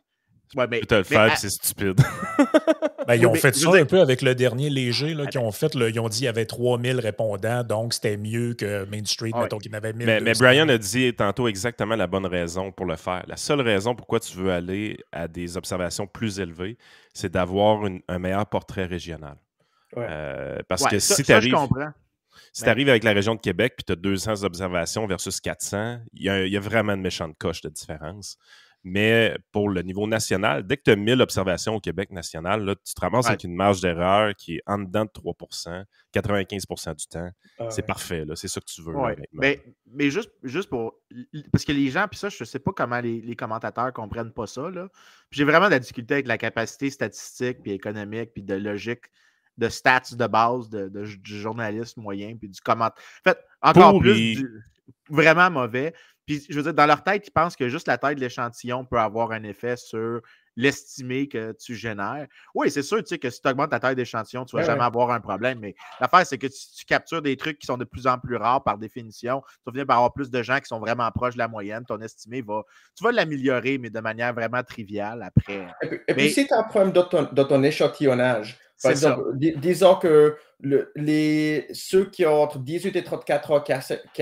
[0.55, 2.01] Ouais, mais, te le faire, c'est stupide.
[3.11, 5.73] ben, ils ont fait ça un peu avec le dernier léger, là, qui ont fait,
[5.75, 9.57] ils ont dit qu'il y avait 3000 répondants, donc c'était mieux que Main Street, mettons
[9.57, 10.05] qu'il y en avait 1000.
[10.05, 13.23] Mais, mais, Brian a dit tantôt exactement la bonne raison pour le faire.
[13.27, 16.77] La seule raison pourquoi tu veux aller à des observations plus élevées,
[17.13, 19.35] c'est d'avoir un meilleur portrait régional.
[19.97, 21.55] Euh, parce que si tu arrives.
[22.53, 25.99] Si tu arrives avec la région de Québec puis tu as 200 observations versus 400,
[26.13, 28.37] il y, y, a vraiment une méchante coche de différence.
[28.83, 32.75] Mais pour le niveau national, dès que tu as 1000 observations au Québec national, là,
[32.75, 37.07] tu te ramasses avec une marge d'erreur qui est en dedans de 3% 95% du
[37.07, 37.29] temps.
[37.59, 38.93] Ah c'est parfait, c'est ça que tu veux.
[39.33, 39.63] mais,
[39.93, 40.95] mais juste, juste pour.
[41.51, 44.33] Parce que les gens, puis ça, je ne sais pas comment les, les commentateurs comprennent
[44.33, 44.69] pas ça.
[45.29, 49.05] J'ai vraiment de la difficulté avec la capacité statistique, puis économique, puis de logique
[49.57, 53.03] de stats de base de, du journaliste moyen, puis du commentaire.
[53.25, 54.43] En fait, encore plus
[55.09, 55.93] vraiment mauvais.
[56.31, 58.85] Puis, je veux dire, dans leur tête, ils pensent que juste la taille de l'échantillon
[58.85, 60.21] peut avoir un effet sur
[60.55, 62.25] l'estimé que tu génères.
[62.55, 64.65] Oui, c'est sûr, tu sais, que si tu augmentes la taille d'échantillon, tu ne vas
[64.65, 65.59] jamais avoir un problème.
[65.59, 68.37] Mais l'affaire, c'est que si tu captures des trucs qui sont de plus en plus
[68.37, 71.33] rares par définition, tu vas venir par avoir plus de gens qui sont vraiment proches
[71.33, 71.83] de la moyenne.
[71.85, 72.63] Ton estimé va.
[72.97, 75.67] Tu vas l'améliorer, mais de manière vraiment triviale après.
[76.07, 80.37] Et puis, si tu as un problème dans ton, échantillonnage, par exemple, disons que
[80.95, 83.73] les, ceux qui ont entre 18 et 34 ans qui,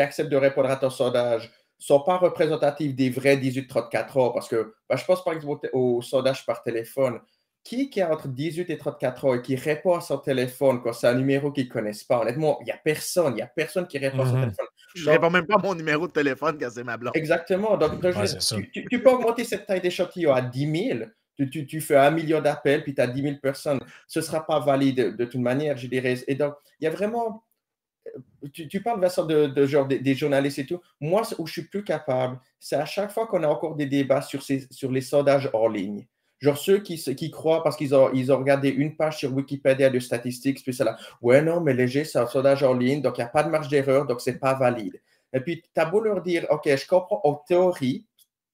[0.02, 4.30] acceptent de répondre à ton sondage sont pas représentatifs des vrais 18-34 ans.
[4.32, 7.20] Parce que ben, je pense par exemple au, sondage par téléphone.
[7.63, 10.94] Qui, qui a entre 18 et 34 ans et qui répond à son téléphone quand
[10.94, 12.22] c'est un numéro qu'ils ne connaissent pas?
[12.22, 13.34] Honnêtement, il n'y a personne.
[13.34, 14.42] Il n'y a personne qui répond à son mhm.
[14.44, 14.65] téléphone.
[14.96, 17.15] Je ne réponds même pas à mon numéro de téléphone quand c'est ma blonde.
[17.15, 17.78] Exactement.
[17.78, 18.02] Donc,
[18.72, 21.00] tu, peux augmenter cette taille d'échantillon à 10 000.
[21.38, 23.80] Tu, tu, fais un million d'appels, puis tu as 10 000 personnes.
[24.08, 26.15] Ce ne sera pas valide de, toute manière, je dirais.
[26.28, 27.44] Et donc, il y a vraiment
[28.54, 30.82] tu, parles, Vincent, de, genre des, journalistes et tout.
[31.00, 34.22] Moi, où je suis plus capable, c'est à chaque fois qu'on a encore des débats
[34.22, 36.08] sur, ces, sur les sondages hors ligne.
[36.39, 40.00] Genre ceux qui, croient parce qu'ils ont, ils ont regardé une page sur Wikipédia de
[40.00, 43.22] statistiques, puis c'est là, ouais, non, mais léger, c'est un sondage hors ligne, donc il
[43.22, 45.02] n'y a pas de marge d'erreur, donc c'est pas valide.
[45.34, 48.08] Et puis, tu as beau leur dire, OK, je comprends, en théorie,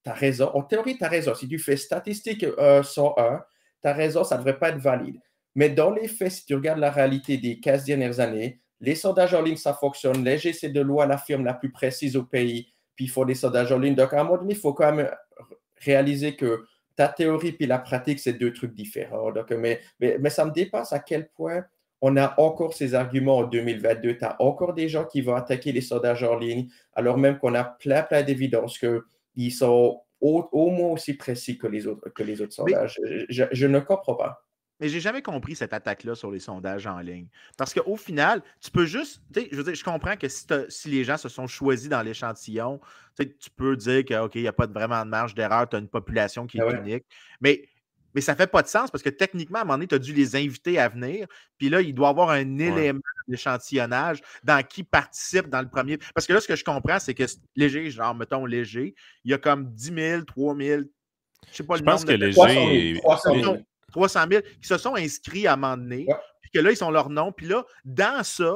[0.04, 0.50] tu as raison.
[0.54, 1.34] En théorie, tu as raison.
[1.36, 3.44] Si tu fais statistique 101,
[3.82, 5.20] tu as raison, ça ne devrait pas être valide.
[5.56, 9.34] Mais dans les faits, si tu regardes la réalité des 15 dernières années, les sondages
[9.34, 10.24] en ligne, ça fonctionne.
[10.24, 12.74] Léger, c'est de loin la firme la plus précise au pays.
[12.96, 13.96] Puis il faut des sondages en ligne.
[13.96, 15.10] Donc, à un moment donné, il faut quand même
[15.78, 19.32] réaliser que ta théorie puis la pratique, c'est deux trucs différents.
[19.32, 21.66] Donc, mais, mais, ça me dépasse à quel point
[22.02, 24.18] on a encore ces arguments en 2022.
[24.18, 27.54] Tu as encore des gens qui vont attaquer les sondages en ligne, alors même qu'on
[27.56, 32.42] a plein, plein d'évidences qu'ils sont au, moins aussi précis que les autres, que les
[32.42, 33.00] autres sondages.
[33.30, 34.45] je ne comprends pas.
[34.80, 37.28] Mais j'ai jamais compris cette attaque-là sur les sondages en ligne.
[37.58, 39.22] Parce qu'au final, tu peux juste.
[39.34, 42.82] Je veux dire, je comprends que si, les gens se sont choisis dans l'échantillon,
[43.18, 46.46] tu peux dire qu'il n'y a pas vraiment de marge d'erreur, tu as une population
[46.46, 47.06] qui est ah unique.
[47.40, 47.70] Mais,
[48.14, 49.96] mais ça ne fait pas de sens parce que techniquement, à un moment donné, tu
[49.96, 51.28] as dû les inviter à venir.
[51.58, 55.98] Puis là, il doit y avoir un élément d'échantillonnage dans qui participe dans le premier.
[56.14, 57.24] Parce que là, ce que je comprends, c'est que
[57.56, 60.82] léger, genre, mettons léger, il y a comme 10 000, 3 000,
[61.50, 63.00] je sais pas je le pense nombre que de Léger...
[63.02, 63.42] 300 000.
[63.42, 63.58] 300 000
[64.62, 66.16] qui se sont inscrits à un moment donné, Ouais.
[66.42, 67.32] puis que là, ils sont leur nom.
[67.32, 68.54] Puis là, dans ça,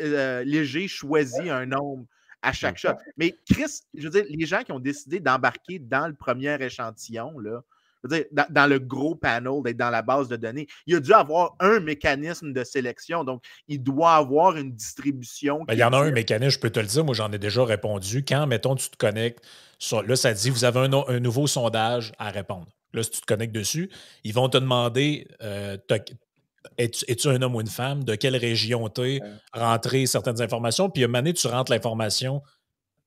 [0.00, 2.04] euh, Léger choisit un nombre
[2.42, 2.92] à chaque shot.
[3.18, 7.38] Mais Chris, je veux dire, les gens qui ont décidé d'embarquer dans le premier échantillon,
[7.38, 7.60] là,
[8.02, 10.96] je veux dire, dans, dans le gros panel, d'être dans la base de données, il
[10.96, 13.24] a dû avoir un mécanisme de sélection.
[13.24, 15.64] Donc, il doit avoir une distribution.
[15.64, 17.38] Ben, Il y en a un mécanisme, je peux te le dire, moi j'en ai
[17.38, 18.24] déjà répondu.
[18.26, 19.44] Quand, mettons, tu te connectes,
[19.78, 22.68] sur- là, ça dit, vous avez un nouveau sondage à répondre.
[22.92, 23.90] Là, si tu te connectes dessus,
[24.24, 25.76] ils vont te demander, euh,
[26.78, 29.20] es-tu un homme ou une femme, de quelle région tu es,
[29.52, 32.42] rentrer certaines informations, puis à un moment donné, tu rentres l'information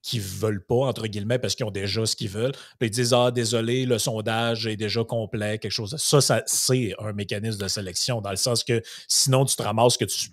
[0.04, 2.52] qu'ils ne veulent pas, entre guillemets, parce qu'ils ont déjà ce qu'ils veulent.
[2.78, 5.96] Puis ils disent Ah, désolé, le sondage est déjà complet, quelque chose.
[5.96, 9.96] Ça, ça c'est un mécanisme de sélection, dans le sens que sinon, tu te ramasses
[9.96, 10.28] que tu.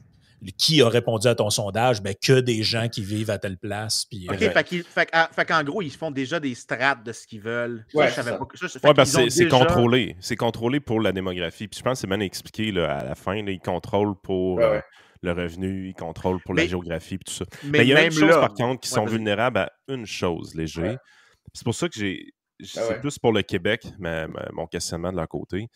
[0.58, 2.02] Qui a répondu à ton sondage?
[2.02, 4.06] Ben, que des gens qui vivent à telle place.
[4.10, 7.04] Puis, OK, euh, fait, qu'il- fait qu'en- fait qu'en gros, ils font déjà des strates
[7.04, 7.86] de ce qu'ils veulent.
[7.94, 8.40] Ouais, c'est ça.
[9.06, 10.16] c'est- c'est déjà- contrôlé.
[10.20, 11.68] C'est contrôlé pour la démographie.
[11.68, 13.36] Puis je pense que c'est bien expliqué là, à la fin.
[13.44, 14.82] là, ils contrôlent pour Ouais, euh,
[15.22, 17.46] le revenu, ils contrôlent pour Mais- la géographie, puis tout ça.
[17.64, 19.60] Mais, Mais il y a même une chose, là, par contre, qui Ouais, sont vulnérables
[19.60, 20.82] à une chose, léger.
[20.82, 20.98] Ouais.
[21.54, 22.26] C'est pour ça que j'ai.
[22.64, 23.00] C'est Ah ouais.
[23.00, 25.62] plus pour le Québec, ma- ma- mon questionnement de leur côté.
[25.62, 25.68] Ils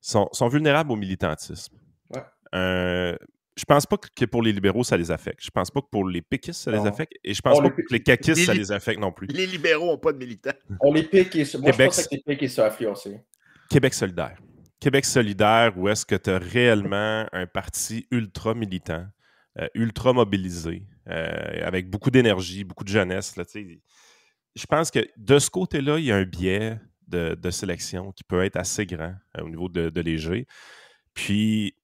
[0.00, 1.76] sont, sont vulnérables au militantisme.
[2.10, 2.22] Ouais.
[2.54, 3.16] Euh,
[3.56, 5.40] je pense pas que pour les libéraux, ça les affecte.
[5.42, 7.14] Je pense pas que pour les péquistes, ça les affecte.
[7.24, 9.26] Et je pense pas les- que les caquistes, les ça les affecte non plus.
[9.28, 10.52] Les libéraux n'ont pas de militants.
[10.80, 13.20] On les pique et moi, Québec, je pense que les piques sont influencés.
[13.70, 14.36] Québec solidaire.
[14.78, 19.06] Québec solidaire, où est-ce que tu as réellement un parti ultra militant,
[19.58, 23.36] euh, ultra mobilisé, euh, avec beaucoup d'énergie, beaucoup de jeunesse.
[23.36, 28.12] Là, je pense que de ce côté-là, il y a un biais de, de sélection
[28.12, 30.46] qui peut être assez grand euh, au niveau de, de léger.
[31.14, 31.74] Puis,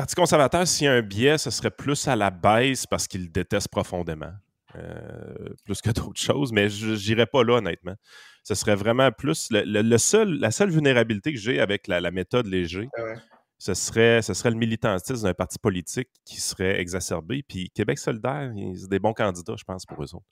[0.00, 3.24] Parti conservateur, s'il y a un biais, ce serait plus à la baisse parce qu'il
[3.24, 4.32] le déteste profondément.
[4.76, 7.94] euh, plus que d'autres choses, mais je n'irais pas là, honnêtement.
[8.42, 9.48] Ce serait vraiment plus.
[9.50, 13.02] Le, le- le seul, la seule vulnérabilité que j'ai avec la, la méthode léger, Ah
[13.02, 13.14] ouais.
[13.58, 17.42] ce serait, ce serait le militantisme d'un parti politique qui serait exacerbé.
[17.46, 20.24] Puis Québec solidaire, ils- c'est des bons candidats, je pense, pour eux autres.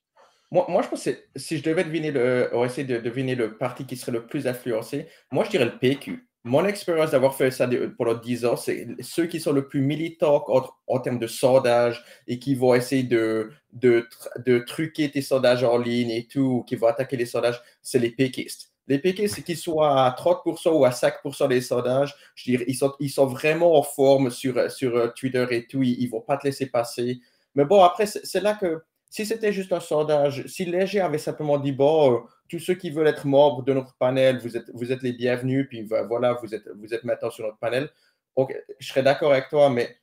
[0.51, 3.59] Moi, moi, je pense que si je devais deviner le, ou essayer de deviner le
[3.59, 6.27] parti qui serait le plus influencé, moi, je dirais le PQ.
[6.45, 10.45] Mon expérience d'avoir fait ça pendant 10 ans, c'est ceux qui sont le plus militants
[10.87, 14.09] en, termes de sondage et qui vont essayer de, de,
[14.47, 18.11] de truquer tes sondages en ligne et tout, qui vont attaquer les sondages, c'est les
[18.11, 18.73] péquistes.
[18.87, 22.95] Les péquistes, qu'ils soient à 30% ou à 5% des sondages, je dirais, ils sont,
[23.01, 26.39] ils sont vraiment en forme sur, sur euh, Twitter et tout, ils ne vont pas
[26.39, 27.21] te laisser passer.
[27.55, 31.59] Mais bon, après, c'est là que si c'était juste un sondage, si Léger avait simplement
[31.59, 32.19] dit, bon, euh,
[32.49, 35.67] tous ceux qui veulent être membres de notre panel, vous êtes, vous êtes les bienvenus,
[35.69, 37.89] puis voilà, vous êtes, vous êtes maintenant sur notre panel,
[38.37, 39.97] ok, je serais d'accord avec toi, mais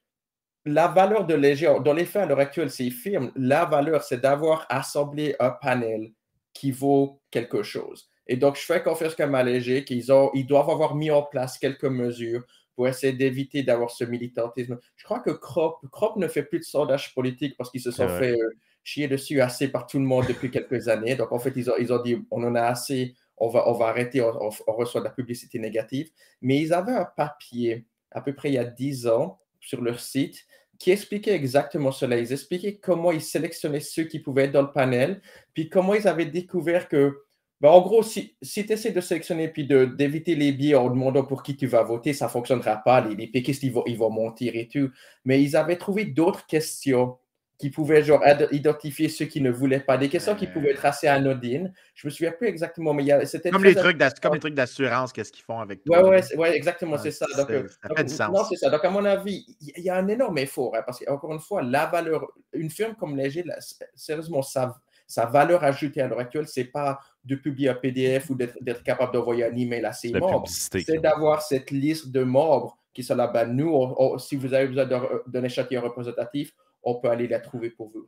[0.65, 4.21] la valeur de Léger, dans les faits à l'heure actuelle, c'est firme, la valeur, c'est
[4.21, 6.11] d'avoir assemblé un panel
[6.53, 8.09] qui vaut quelque chose.
[8.27, 11.21] Et donc, je fais confiance comme à Léger qu'ils ont, ils doivent avoir mis en
[11.21, 12.43] place quelques mesures
[12.75, 14.79] pour essayer d'éviter d'avoir ce militantisme.
[14.95, 18.09] Je crois que Crop, Crop ne fait plus de sondage politique parce qu'ils se sont
[18.09, 18.49] fait euh,
[18.85, 21.15] chier dessus assez par tout le monde depuis quelques années.
[21.15, 23.73] Donc, en fait, ils ont, ils ont dit on en a assez, on va, on
[23.73, 26.11] va arrêter, on, reçoit de la publicité négative.
[26.41, 29.99] Mais ils avaient un papier, à peu près il y a 10 ans, sur leur
[29.99, 30.45] site,
[30.77, 32.17] qui expliquait exactement cela.
[32.19, 35.19] Ils expliquaient comment ils sélectionnaient ceux qui pouvaient être dans le panel,
[35.55, 37.23] puis comment ils avaient découvert que,
[37.61, 41.23] ben, en gros, si, si tu essaies de sélectionner puis d'éviter les biais en demandant
[41.23, 43.01] pour qui tu vas voter, ça ne fonctionnera pas.
[43.01, 44.91] Les, les péquistes, ils vont, ils vont mentir et tout.
[45.23, 47.17] Mais ils avaient trouvé d'autres questions
[47.57, 51.07] qui pouvaient genre identifier ceux qui ne voulaient pas, des questions qui pouvaient être assez
[51.07, 51.71] anodines.
[51.93, 55.31] Je me souviens plus exactement, mais c'était Comme les trucs comme les trucs d'assurance, qu'est-ce
[55.31, 56.09] qu'ils font avec Ouais, toi.
[56.09, 56.21] ouais, là?
[56.21, 57.25] c'est- ouais, exactement, Ouais, c'est ça.
[57.37, 58.29] Donc, euh, ça donc, fait du sens.
[58.33, 58.69] Non, c'est ça.
[58.69, 61.61] Donc, à mon avis, il y, a un énorme effort, hein, parce qu'encore une fois,
[61.61, 63.55] la valeur, une firme comme Léger, là,
[63.95, 64.75] sérieusement, sa,
[65.07, 69.13] sa valeur ajoutée à l'heure actuelle, c'est pas de publier un PDF ou d'être capable
[69.13, 70.47] d'envoyer un email à ses membres.
[70.47, 73.27] C'est d'avoir cette liste de membres qui sont là.
[73.27, 74.85] Ben, nous, on- on- si vous avez besoin
[75.27, 76.53] d'un échantillon représentatif,
[76.85, 78.07] on peut aller la trouver pour vous.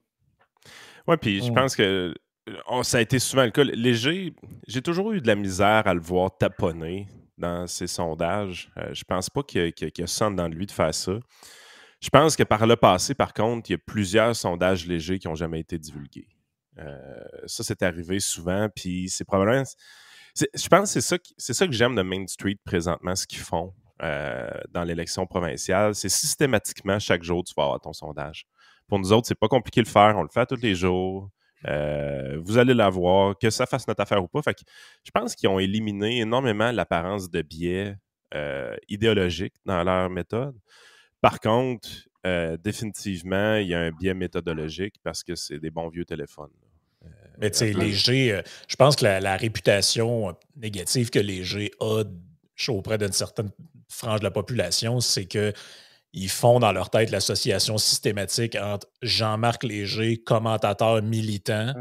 [1.07, 1.55] Oui, puis je Mm.
[1.55, 2.13] pense que
[2.49, 3.63] euh, oh, ça a été souvent le cas.
[3.63, 4.33] Léger,
[4.67, 8.71] j'ai toujours eu de la misère à le voir taponner dans ses sondages.
[8.77, 11.19] Euh, je pense pas qu'il y y a- ça dans lui de faire ça.
[11.99, 15.27] Je pense que par le passé, par contre, il y a plusieurs sondages légers qui
[15.27, 16.27] n'ont jamais été divulgués.
[16.77, 19.63] Euh, ça, c'est arrivé souvent, puis c'est probablement.
[20.35, 23.25] Je pense que c'est ça, qui- c'est ça que j'aime de Main Street présentement, ce
[23.25, 25.95] qu'ils font euh, dans l'élection provinciale.
[25.95, 28.45] C'est systématiquement, chaque jour, tu vas avoir ton sondage.
[28.87, 30.15] Pour nous autres, c'est pas compliqué de le faire.
[30.17, 31.29] On le fait tous les jours.
[31.65, 34.41] Euh, vous allez l'avoir, que ça fasse notre affaire ou pas.
[34.41, 34.61] Fait que
[35.03, 37.95] je pense qu'ils ont éliminé énormément l'apparence de biais
[38.33, 40.55] euh, idéologiques dans leur méthode.
[41.21, 41.89] Par contre,
[42.25, 46.51] euh, définitivement, il y a un biais méthodologique parce que c'est des bons vieux téléphones.
[47.03, 47.07] Euh,
[47.39, 52.03] Mais tu sais, Léger, je pense que la, réputation négative que Léger a
[52.69, 53.51] auprès d'une certaine
[53.87, 55.53] frange de la population, c'est que
[56.13, 61.73] ils font dans leur tête l'association systématique entre Jean-Marc Léger, commentateur militant,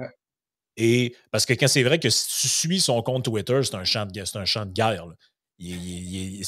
[0.76, 3.84] et parce que quand c'est vrai que si tu suis son compte Twitter, c'est un
[3.84, 5.06] champ de, un champ de guerre.
[5.58, 6.44] Il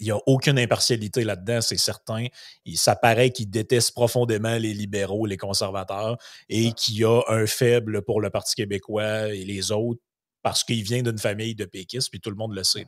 [0.00, 2.26] n'y a aucune impartialité là-dedans, c'est certain.
[2.64, 6.16] Il, ça paraît qu'il déteste profondément les libéraux, les conservateurs,
[6.48, 10.00] et qu'il a un faible pour le Parti québécois et les autres
[10.42, 12.86] parce qu'il vient d'une famille de péquistes, puis tout le monde le sait.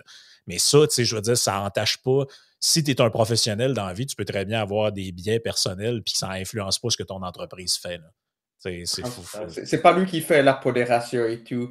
[0.49, 2.25] Mais ça, tu sais, je veux dire, ça n'entache pas.
[2.59, 5.39] Si tu es un professionnel dans la vie, tu peux très bien avoir des biais
[5.39, 8.01] personnels, puis ça n'influence pas ce que ton entreprise fait.
[8.59, 11.71] C'est pas lui qui fait la pondération et tout.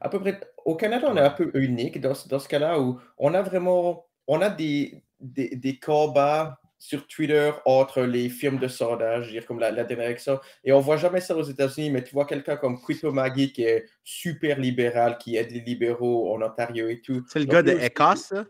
[0.00, 3.00] à peu près, au Canada, on est un peu unique dans, dans ce cas-là où
[3.16, 8.68] on a vraiment on a des, des, des combats sur Twitter entre les firmes de
[8.68, 10.38] sondage, dire comme la, la direction.
[10.64, 13.64] Et on voit jamais ça aux États-Unis, mais tu vois quelqu'un comme Quito Maggie qui
[13.64, 17.24] est super libéral, qui aide les libéraux en Ontario et tout.
[17.28, 18.44] C'est le gars de Écosse, ça?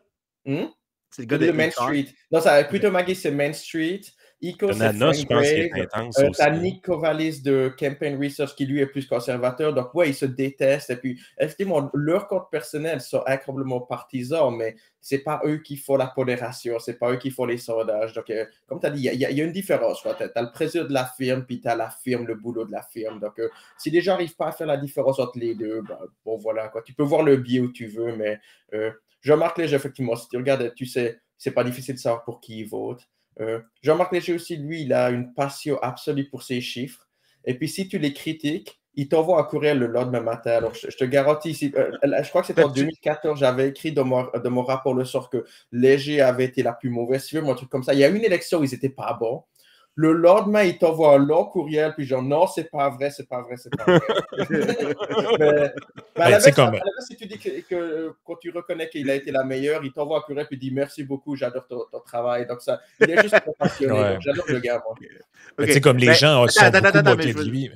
[0.44, 0.66] Hmm?
[1.10, 2.06] C'est le gars de, Main Street.
[2.30, 4.02] Non, ça, Quito Maggie, c'est Main Street.
[4.40, 6.31] Ico, c'est Frank Grave.
[6.40, 9.74] Euh, Nick Kovalis de Campaign Research qui lui est plus conservateur.
[9.74, 10.90] Donc, ouais, ils se détestent.
[10.90, 15.96] Et puis, effectivement, leur compte personnel sont incroyablement partisans, mais c'est pas eux qui font
[15.96, 18.12] la pondération, c'est pas eux qui font les sondages.
[18.12, 20.03] Donc, euh, comme tu as dit, il y, a une différence.
[20.03, 22.72] Tu as, le président de la firme, puis tu as la firme, le boulot de
[22.72, 23.18] la firme.
[23.18, 25.98] Donc, euh, si les gens n'arrivent pas à faire la différence entre les deux, ben,
[26.24, 26.68] bon, voilà.
[26.68, 26.83] Quoi.
[26.83, 28.38] Tu peux voir le biais où tu veux, mais
[28.70, 32.40] je remarque les effectivement, si tu regardes, tu sais, c'est pas difficile de savoir pour
[32.40, 33.09] qui ils votent.
[33.40, 37.09] Euh, Jean-Marc Léger aussi, lui, il a une passion absolue pour ses chiffres.
[37.44, 40.51] Et puis, si tu les critiques, il t'envoie un courriel le lendemain matin.
[40.51, 44.29] Alors, je, te garantis, euh, je crois que c'était en 2014, j'avais écrit dans mon,
[44.44, 47.85] mon, rapport le sort que Léger avait été la plus mauvaise firme, un truc comme
[47.85, 47.94] ça.
[47.94, 49.44] Il y a une élection où ils n'étaient pas bons.
[50.00, 53.42] Le lendemain, il t'envoie un long courriel, puis genre, non, c'est pas vrai, c'est pas
[53.42, 53.98] vrai, c'est pas vrai.
[55.40, 55.72] mais,
[56.14, 56.40] ben,
[57.00, 60.20] si tu dis que, quand tu reconnais qu'il a été la meilleure, il t'envoie un
[60.20, 62.46] courriel, puis il dit merci beaucoup, j'adore ton, travail.
[62.46, 64.18] Donc, ça, il est juste passionné.
[64.20, 64.94] J'adore le gars, moi.
[65.66, 67.68] C'est comme les ben, gens sont attends, beaucoup attends, de lui.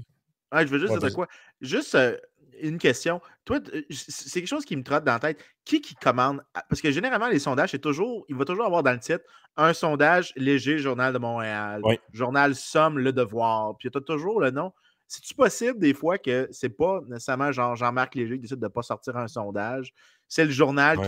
[0.53, 1.27] je veux juste dire quoi.
[1.61, 2.17] Juste, euh,
[2.63, 3.21] une question.
[3.45, 5.45] Toi, c'est quelque chose qui me trotte dans la tête.
[5.65, 6.43] Qui qui commande?
[6.69, 9.25] Parce que généralement, les sondages, c'est toujours, il va toujours avoir dans le titre
[9.57, 13.77] un sondage léger, Journal de Montréal, Journal Somme, Le Devoir.
[13.79, 14.73] Puis tu as toujours le nom.
[15.07, 18.83] C'est-tu possible des fois que c'est pas nécessairement Jean-Marc Léger qui décide de ne pas
[18.83, 19.93] sortir un sondage?
[20.27, 20.99] C'est le journal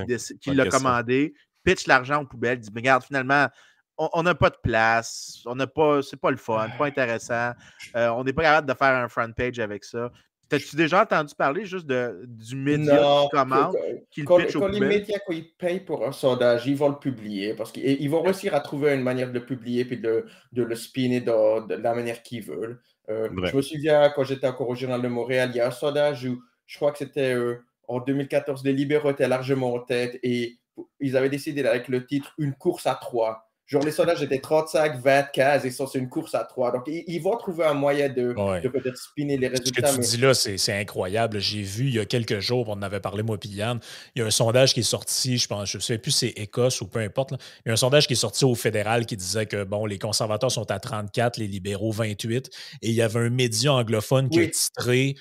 [0.40, 3.48] qui, l'a commandé, pitch l'argent aux poubelles, dit Regarde, finalement,
[3.96, 7.52] on n'a pas de place, on n'a pas, c'est pas le fun, pas intéressant,
[7.96, 10.10] euh, on n'est pas capable de faire un front page avec ça.
[10.48, 13.76] T'as-tu déjà entendu parler juste de, du média qui commande,
[14.10, 17.54] qui quand, quand les médias, quand ils payent pour un sondage, ils vont le publier
[17.54, 20.74] parce qu'ils vont réussir à trouver une manière de le publier puis de, de le
[20.74, 22.80] spinner de, la manière qu'ils veulent.
[23.08, 25.72] Euh, je me souviens, quand j'étais encore au Journal de Montréal, il y a un
[25.72, 30.18] sondage où je crois que c'était euh, en 2014, les libéraux étaient largement en tête
[30.22, 30.58] et
[31.00, 33.50] ils avaient décidé avec le titre Une course à trois.
[33.66, 36.70] Genre, les sondages étaient 35, 20 cases et ça, c'est une course à trois.
[36.70, 38.34] Donc, ils, vont trouver un moyen de,
[38.68, 39.88] peut-être spinner les résultats.
[39.88, 41.38] Ce que tu dis là, c'est incroyable.
[41.38, 43.80] J'ai vu il y a quelques jours, on en avait parlé, moi Yann,
[44.14, 46.32] il y a un sondage qui est sorti, je pense, je ne sais plus si
[46.34, 47.32] c'est Écosse ou peu importe.
[47.64, 49.98] Il y a un sondage qui est sorti au fédéral qui disait que, bon, les
[49.98, 52.50] conservateurs sont à 34, les libéraux 28.
[52.82, 55.16] Et il y avait un média anglophone qui a titré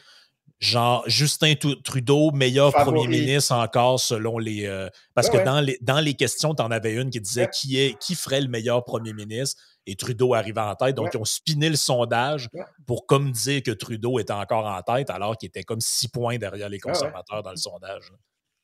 [0.64, 4.66] genre Justin Trudeau, meilleur premier ministre encore selon les.
[4.66, 7.80] Euh, parce que Dans, les, dans les questions, tu en avais une qui disait qui,
[7.80, 10.96] est, qui ferait le meilleur premier ministre et Trudeau arrivait en tête.
[10.96, 12.48] Donc, ils ont spiné le sondage
[12.88, 16.38] pour comme dire que Trudeau était encore en tête alors qu'il était comme six points
[16.38, 18.12] derrière les conservateurs dans le sondage.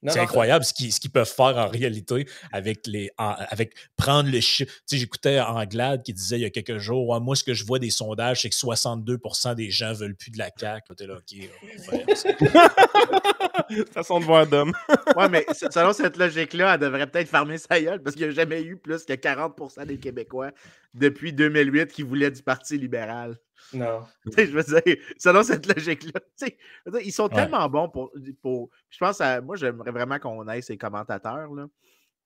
[0.08, 4.72] C'est incroyable ce qu'ils peuvent faire en réalité avec les avec prendre le chiffre.
[4.72, 7.66] Tu sais, j'écoutais Anglade qui disait il y a quelques jours Moi, ce que je
[7.66, 10.96] vois des sondages, c'est que 62% des gens veulent plus de la CAQ.
[10.96, 11.50] T'es là, OK.
[13.94, 14.72] Façon de voir d'homme.
[15.18, 18.36] ouais, mais selon cette logique-là, elle devrait peut-être fermer sa gueule parce qu'il n'y a
[18.36, 20.52] jamais eu plus que 40% des Québécois
[20.94, 23.38] depuis 2008 qui voulaient du Parti libéral.
[23.74, 24.06] Non.
[24.26, 26.20] je veux dire, selon cette logique-là,
[27.04, 28.70] ils sont tellement bons pour, pour.
[28.90, 29.42] Je pense à.
[29.42, 31.54] Moi, j'aimerais vraiment qu'on aille ces commentateurs.
[31.54, 31.68] Là,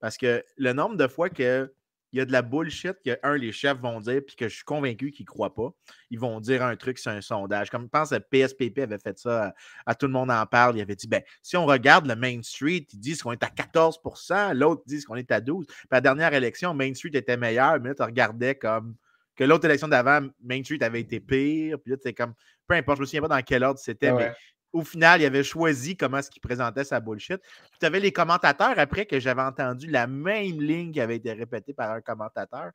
[0.00, 1.72] parce que le nombre de fois que
[2.14, 4.54] il y a de la bullshit que, un, les chefs vont dire, puis que je
[4.54, 5.74] suis convaincu qu'ils ne croient pas.
[6.10, 7.70] Ils vont dire un truc sur un sondage.
[7.70, 9.52] Comme je pense que PSPP avait fait ça,
[9.84, 10.76] à, tout le monde en parle.
[10.76, 13.48] Il avait dit, ben, si on regarde le Main Street, ils disent qu'on est à
[13.48, 17.80] 14% l'autre dit qu'on est à 12 Puis la dernière élection, Main Street était meilleur,
[17.80, 18.94] mais là, tu regardais comme
[19.36, 21.78] que l'autre élection d'avant, Main Street avait été pire.
[21.80, 22.34] Puis là, c'est comme,
[22.66, 24.32] peu importe, je me souviens pas dans quel ordre c'était, mais
[24.72, 27.40] au final, il avait choisi comment est-ce qu'il présentait sa bullshit.
[27.40, 31.32] Puis tu avais les commentateurs après que j'avais entendu la même ligne qui avait été
[31.32, 32.72] répétée par un commentateur.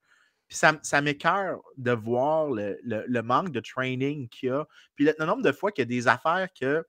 [0.47, 4.65] Puis ça, ça m'écœure de voir le, manque de training qu'il y a.
[4.95, 6.86] Puis le, nombre de fois qu'il y a des affaires que.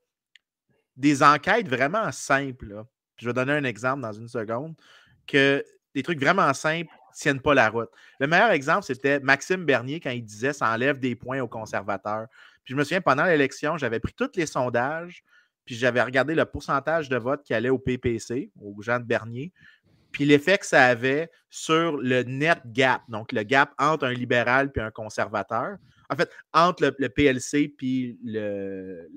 [0.96, 2.84] Des enquêtes vraiment simples.
[3.16, 4.74] je vais donner un exemple dans une seconde.
[5.26, 5.64] Que
[5.94, 7.88] des trucs vraiment simples tiennent pas la route.
[8.18, 12.26] Le meilleur exemple, c'était Maxime Bernier quand il disait ça enlève des points aux conservateurs.
[12.64, 15.24] Puis je me souviens, pendant l'élection, j'avais pris tous les sondages,
[15.64, 19.52] puis j'avais regardé le pourcentage de vote qui allait au PPC, aux gens de Bernier,
[20.12, 24.70] puis l'effet que ça avait sur le net gap, donc le gap entre un libéral
[24.74, 25.76] et un conservateur.
[26.08, 29.08] En fait, entre le, PLC puis le.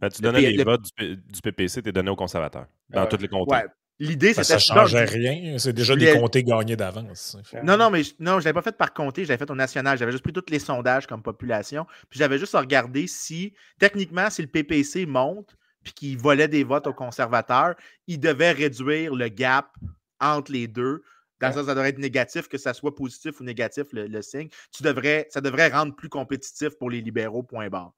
[0.00, 3.28] Ben, tu donnais les votes du, PPC, tu es donné aux conservateurs dans toutes les
[3.28, 3.56] comtés.
[3.98, 4.44] L'idée, c'était.
[4.44, 5.58] Ça ne changeait rien.
[5.58, 7.36] C'est déjà des comtés gagnés d'avance.
[7.62, 9.96] Non, non, mais non, je ne l'avais pas fait par comté, j'avais fait au national.
[9.98, 11.86] J'avais juste pris tous les sondages comme population.
[12.10, 16.86] Puis j'avais juste regardé si, techniquement, si le PPC monte, puis qu'il volait des votes
[16.86, 17.74] aux conservateurs,
[18.06, 19.68] il devait réduire le gap
[20.20, 21.02] entre les deux.
[21.40, 24.48] Dans ça, ça devrait être négatif, que ça soit positif ou négatif, le, signe.
[24.70, 27.92] Tu devrais, ça devrait rendre plus compétitif pour les libéraux, point barre.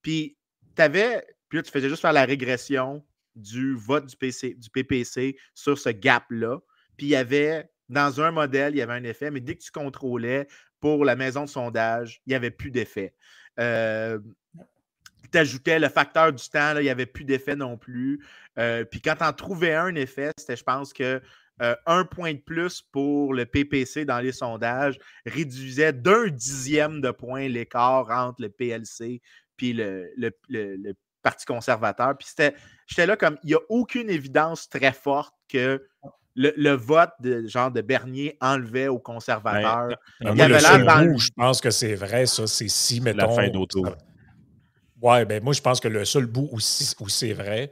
[0.00, 0.36] Puis,
[0.76, 3.04] tu avais, puis là, tu faisais juste faire la régression
[3.36, 6.58] du vote du, PC, du PPC sur ce gap-là.
[6.96, 9.62] Puis il y avait, dans un modèle, il y avait un effet, mais dès que
[9.62, 10.46] tu contrôlais
[10.80, 13.14] pour la maison de sondage, il n'y avait plus d'effet.
[13.58, 14.18] Euh,
[15.32, 18.24] tu ajoutais le facteur du temps, il n'y avait plus d'effet non plus.
[18.58, 21.20] Euh, puis quand tu en trouvais un effet, c'était, je pense que
[21.62, 27.12] euh, un point de plus pour le PPC dans les sondages réduisait d'un dixième de
[27.12, 29.22] point l'écart entre le PLC
[29.56, 32.16] puis le, le, le, Parti conservateur.
[32.16, 32.28] Puis
[32.86, 35.84] j'étais là comme, il n'y a aucune évidence très forte que
[36.36, 39.88] le, vote de genre de Bernier enlevait aux conservateurs.
[40.20, 42.46] Ben, il y avait là Je pense que c'est vrai, ça.
[42.46, 43.18] C'est si, mettons.
[43.18, 43.84] La fin d'auto.
[45.00, 47.70] Ouais, ben moi, je pense que le seul bout où, où c'est vrai,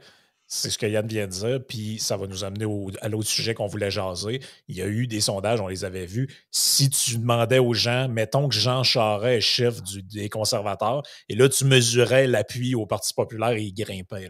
[0.53, 2.65] c'est ce que Yann vient de dire, puis ça va nous amener
[3.01, 4.39] à l'autre sujet qu'on voulait jaser.
[4.67, 6.29] Il y a eu des sondages, on les avait vus.
[6.51, 11.49] Si tu demandais aux gens, mettons que Jean Charest est chef des conservateurs, et là,
[11.49, 14.29] tu mesurais l'appui au Parti populaire et il grimpait.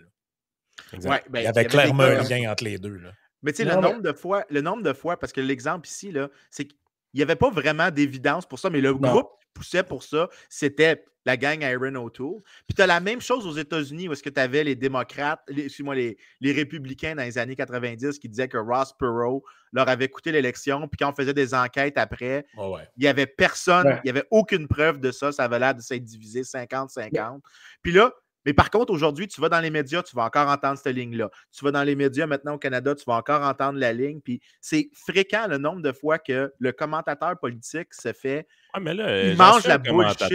[0.93, 2.97] Ben, il y avait clairement un lien entre les deux.
[2.97, 3.11] Là.
[3.41, 6.13] Mais tu sais, le, nombre de fois, le nombre de fois, parce que l'exemple ici,
[6.49, 6.69] c'est
[7.13, 11.05] qu'il n'y avait pas vraiment d'évidence pour ça, mais le groupe poussait pour ça, c'était
[11.25, 12.41] la gang Iron O'Toole.
[12.67, 15.39] Puis tu as la même chose aux États-Unis où est-ce que tu avais les démocrates,
[15.47, 19.87] les, moi les, les, républicains dans les années 90 qui disaient que Ross Perot leur
[19.87, 20.87] avait coûté l'élection.
[20.87, 24.67] Puis quand on faisait des enquêtes après, il n'y avait personne, il n'y avait aucune
[24.67, 25.31] preuve de ça.
[25.31, 27.39] Ça avait l'air de s'être divisé 50-50.
[27.81, 28.11] Puis là,
[28.45, 31.29] mais par contre, aujourd'hui, tu vas dans les médias, tu vas encore entendre cette ligne-là.
[31.51, 34.19] Tu vas dans les médias maintenant au Canada, tu vas encore entendre la ligne.
[34.21, 38.47] Puis c'est fréquent le nombre de fois que le commentateur politique se fait.
[38.73, 40.33] Ah, mais là, il mange la bullshit.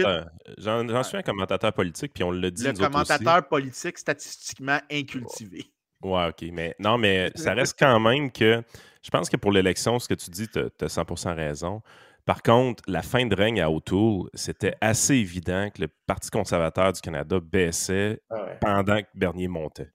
[0.57, 2.63] J'en suis un commentateur politique, puis on le dit.
[2.63, 5.71] Le commentateur politique statistiquement incultivé.
[6.01, 6.49] Ouais, OK.
[6.53, 8.63] Mais non, mais ça reste quand même que.
[9.01, 11.81] Je pense que pour l'élection, ce que tu dis, tu as 100% raison.
[12.29, 16.93] Par contre, la fin de règne à O'Toole, c'était assez évident que le Parti conservateur
[16.93, 19.89] du Canada baissait ah pendant que Bernier montait.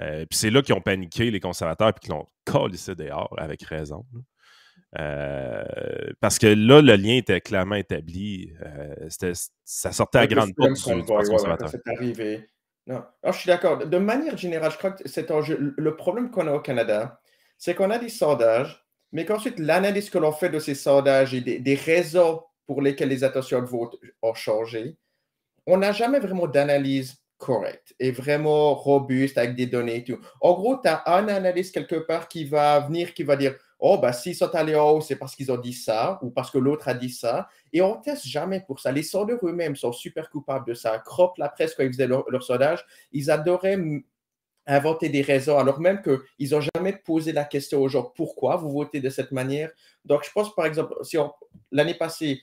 [0.00, 3.62] Euh, puis c'est là qu'ils ont paniqué, les conservateurs, puis qu'ils l'ont collé dehors, avec
[3.62, 4.04] raison.
[4.98, 5.62] Euh,
[6.20, 8.52] parce que là, le lien était clairement établi.
[8.66, 9.08] Euh,
[9.64, 11.68] ça sortait à grande porte du, Parti conservateur.
[11.68, 12.48] c'est arrivé.
[12.88, 13.04] Non.
[13.24, 13.86] je suis d'accord.
[13.86, 15.04] De manière générale, je crois que
[15.80, 17.20] le problème qu'on a au Canada,
[17.58, 21.40] c'est qu'on a des sondages mais qu'ensuite, l'analyse que l'on fait de ces sondages et
[21.40, 24.96] des, raisons pour lesquelles les attentions de vote ont changé,
[25.66, 30.18] on n'a jamais vraiment d'analyse correcte et vraiment robuste avec des données et tout.
[30.40, 33.96] En gros, tu as un analyste quelque part qui va venir, qui va dire Oh,
[33.96, 36.58] bah, s'ils sont allés en haut, c'est parce qu'ils ont dit ça ou parce que
[36.58, 37.48] l'autre a dit ça.
[37.72, 38.92] Et on teste jamais pour ça.
[38.92, 40.98] Les sondeurs eux-mêmes sont super coupables de ça.
[40.98, 43.78] Crop, la presse, quand ils faisaient leur, leur sondage, ils adoraient
[44.70, 48.70] inventer des raisons, alors même qu'ils n'ont jamais posé la question aux gens pourquoi vous
[48.70, 49.70] votez de cette manière?
[50.04, 51.16] Donc, je pense, par exemple, si
[51.72, 52.40] l'année passée,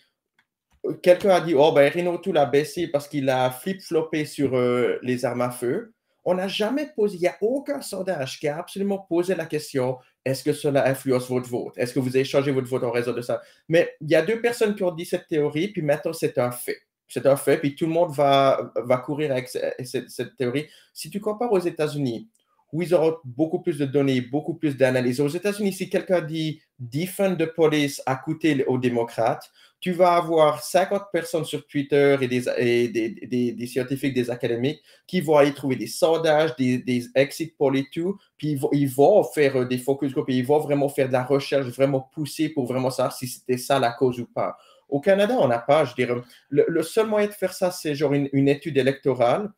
[1.02, 5.00] quelqu'un a dit Oh, ben Renault tout l'a baissé parce qu'il a flip-floppé sur euh,
[5.02, 5.94] les armes à feu.
[6.26, 9.98] On n'a jamais posé, il n'y a aucun sondage qui a absolument posé la question
[10.26, 11.78] est-ce que cela influence votre vote?
[11.78, 13.42] Est-ce que vous avez changé votre vote en raison de ça?
[13.70, 16.52] Mais il y a deux personnes qui ont dit cette théorie, puis maintenant c'est un
[16.52, 20.68] fait c'est un fait, puis tout le monde va, va courir avec cette, théorie.
[20.94, 22.30] Si tu compares aux États-Unis,
[22.74, 25.22] où ils auront beaucoup plus de données, beaucoup plus d'analyses.
[25.22, 29.50] Aux États-Unis, si quelqu'un dit defund the police a coûté aux démocrates,
[29.80, 34.82] tu vas avoir 50 personnes sur Twitter et des, et des, des, scientifiques, des académiques
[35.06, 38.70] qui vont aller trouver des sondages, des, des exit polls et tout, puis ils vont,
[38.74, 41.68] ils vont faire euh, des focus group et ils vont vraiment faire de la recherche,
[41.68, 44.58] vraiment pousser pour vraiment savoir si c'était ça la cause ou pas.
[44.90, 46.16] Au Canada, on n'a pas, je dirais,
[46.50, 49.50] le, seul moyen de faire ça, c'est genre une, étude électorale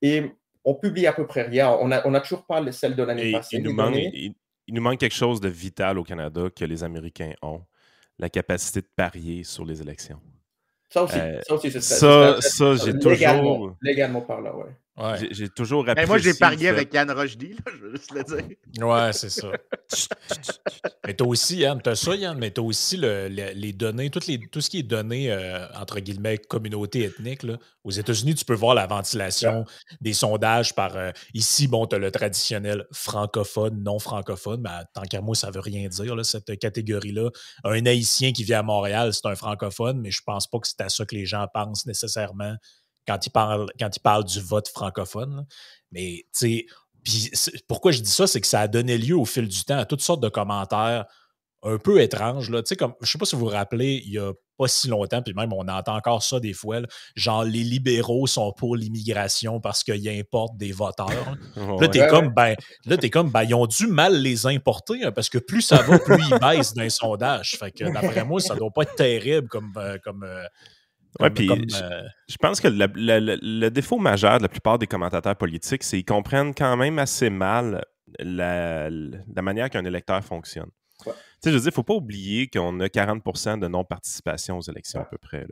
[0.00, 0.24] et
[0.64, 1.70] on publie à peu près rien.
[1.70, 3.58] On n'a on a toujours pas celle de l'année passée.
[3.58, 4.34] Il nous, manque, il,
[4.68, 7.62] nous, manque, quelque chose de vital au Canada que les Américains ont.
[8.18, 10.20] la capacité de parier sur les élections.
[10.88, 13.76] Ça aussi, ça, aussi ça, ça j'ai toujours.
[13.80, 14.64] Légalement parlant,
[15.00, 15.28] ouais.
[15.30, 16.06] J'ai toujours apprécié.
[16.06, 18.86] moi, j'ai parié avec Yann Rochdy, là, je veux juste le dire.
[18.86, 19.48] Ouais, c'est ça.
[21.06, 24.38] mais t'as aussi, Yann, t'as ça, Yann, mais t'as aussi le, les données, toutes les,
[24.38, 27.42] tout ce qui est donné, euh, entre guillemets, communauté ethnique.
[27.42, 27.58] Là.
[27.84, 29.64] Aux États-Unis, tu peux voir la ventilation
[30.00, 30.96] des sondages par.
[30.96, 35.60] Euh, ici, bon, t'as le traditionnel francophone, non francophone, mais tant qu'à moi, ça veut
[35.60, 37.30] rien dire, là, cette catégorie-là.
[37.64, 40.80] Un Haïtien qui vit à Montréal, c'est un francophone, mais je pense pas que c'est
[40.80, 42.54] à ça que les gens pensent nécessairement
[43.06, 45.46] quand il parle, quand il parle du vote francophone.
[45.92, 46.66] Mais, tu
[47.04, 49.78] sais, pourquoi je dis ça, c'est que ça a donné lieu au fil du temps
[49.78, 51.06] à toutes sortes de commentaires
[51.62, 52.50] un peu étranges.
[52.50, 52.62] Là.
[52.78, 55.22] Comme, je ne sais pas si vous vous rappelez, il y a pas si longtemps,
[55.22, 56.80] puis même on entend encore ça des fois,
[57.16, 61.36] genre les libéraux sont pour l'immigration parce qu'ils importent des voteurs.
[61.56, 65.12] là, t'es comme, ben, là, es comme, ben, ils ont dû mal les importer, hein,
[65.12, 67.56] parce que plus ça va, plus ils baissent dans les sondages.
[67.58, 70.44] Fait que d'après moi, ça doit pas être terrible comme, euh, comme, euh,
[71.18, 75.82] oui, puis euh, je, pense que le, défaut majeur de la plupart des commentateurs politiques,
[75.82, 77.84] c'est qu'ils comprennent quand même assez mal
[78.18, 78.88] la,
[79.42, 80.70] manière qu'un électeur fonctionne.
[81.02, 84.58] Tu sais, je veux dire, il ne faut pas oublier qu'on a 40% de non-participation
[84.58, 85.46] aux élections à peu près.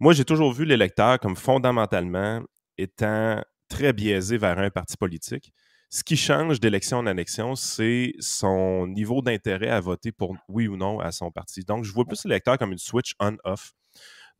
[0.00, 2.40] Moi, j'ai toujours vu l'électeur comme fondamentalement
[2.78, 5.52] étant très biaisé vers un parti politique.
[5.90, 10.76] Ce qui change d'élection en élection, c'est son niveau d'intérêt à voter pour oui ou
[10.76, 11.64] non à son parti.
[11.64, 13.74] Donc, je vois plus l'électeur comme une switch on-off.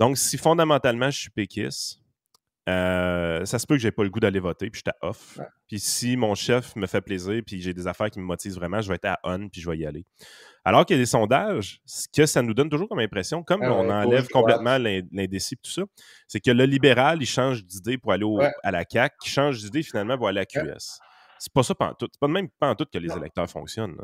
[0.02, 2.00] Donc, si fondamentalement je suis péquiste,
[2.68, 5.08] euh, ça se peut que j'ai pas le goût d'aller voter, puis je suis à
[5.08, 5.38] off.
[5.68, 8.80] Puis si mon chef me fait plaisir, puis j'ai des affaires qui me motivent vraiment,
[8.80, 10.04] je vais être à on, puis je vais y aller.
[10.64, 13.62] Alors qu'il y a des sondages, ce que ça nous donne toujours comme impression, comme
[13.62, 15.82] ah on enlève complètement l'indécis tout ça,
[16.26, 18.26] c'est que le libéral, il change d'idée pour aller
[18.64, 20.98] à la CAQ, qui change d'idée finalement pour aller à la QS.
[21.38, 22.08] C'est pas ça tout.
[22.12, 23.94] C'est pas même tout que les électeurs fonctionnent.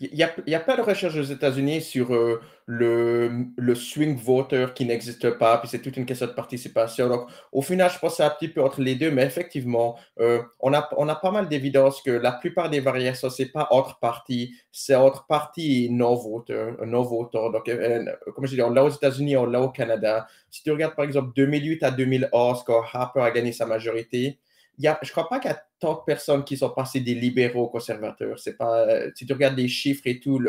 [0.00, 4.66] Il y, a, a, pas de recherche aux États-Unis sur euh, le, le, swing voter
[4.72, 7.08] qui n'existe pas, puis c'est toute une question de participation.
[7.08, 9.98] Donc, au final, je pense que c'est un petit peu entre les deux, mais effectivement,
[10.20, 13.66] euh, on, a, on a pas mal d'évidence que la plupart des variations, c'est pas
[13.72, 16.76] entre partis, c'est entre partis non-voteurs.
[16.86, 17.50] Non -voteurs.
[17.52, 18.04] Donc, euh,
[18.36, 20.28] comme je dis, on l'a aux États-Unis, on l'a au Canada.
[20.48, 24.38] Si tu regardes, par exemple, 2008 à 2011, quand Harper a gagné sa majorité,
[24.78, 27.68] je ne crois pas qu'il y a tant de personnes qui sont passées des libéraux
[27.68, 28.38] conservateurs.
[28.38, 30.40] C'est pas, euh, si tu regardes les chiffres et tout,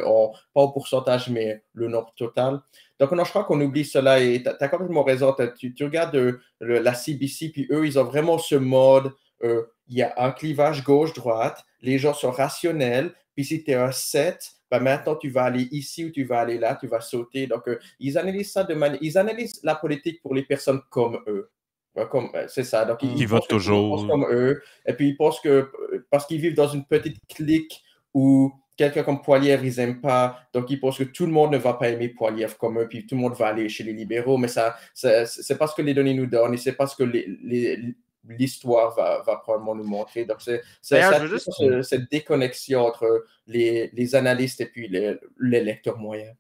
[0.53, 2.59] pas au pourcentage, mais le nombre total.
[2.99, 5.35] Donc, je crois qu'on oublie cela et tu as, complètement raison.
[5.57, 9.13] Tu, regardes euh, la CBC, puis eux, ils ont vraiment ce mode.
[9.43, 13.75] Euh, il y a un clivage gauche-droite, les gens sont rationnels, puis si tu es
[13.75, 17.01] un 7, ben maintenant tu vas aller ici ou tu vas aller là, tu vas
[17.01, 17.47] sauter.
[17.47, 17.63] Donc,
[17.99, 18.99] ils analysent ça de manière.
[19.01, 21.49] Ils analysent la politique pour les personnes comme eux.
[21.97, 22.85] Euh, c'est ça.
[22.85, 24.07] Donc, ils, votent toujours.
[24.07, 24.61] comme eux.
[24.85, 25.71] Et puis, ils pensent que
[26.09, 27.83] parce qu'ils vivent dans une petite clique
[28.13, 30.39] où quelqu'un comme Poilievre, ils n'aiment pas.
[30.53, 33.05] Donc, ils pensent que tout le monde ne va pas aimer Poilievre comme eux, puis
[33.05, 34.37] tout le monde va aller chez les libéraux.
[34.37, 37.03] Mais ça, c'est pas ce que les données nous donnent et c'est pas ce que
[38.23, 40.25] l'histoire va, va, probablement nous montrer.
[40.25, 40.61] Donc, c'est
[41.27, 41.49] juste...
[41.83, 46.35] cette déconnexion entre les, les analystes et puis les, les lecteurs moyens.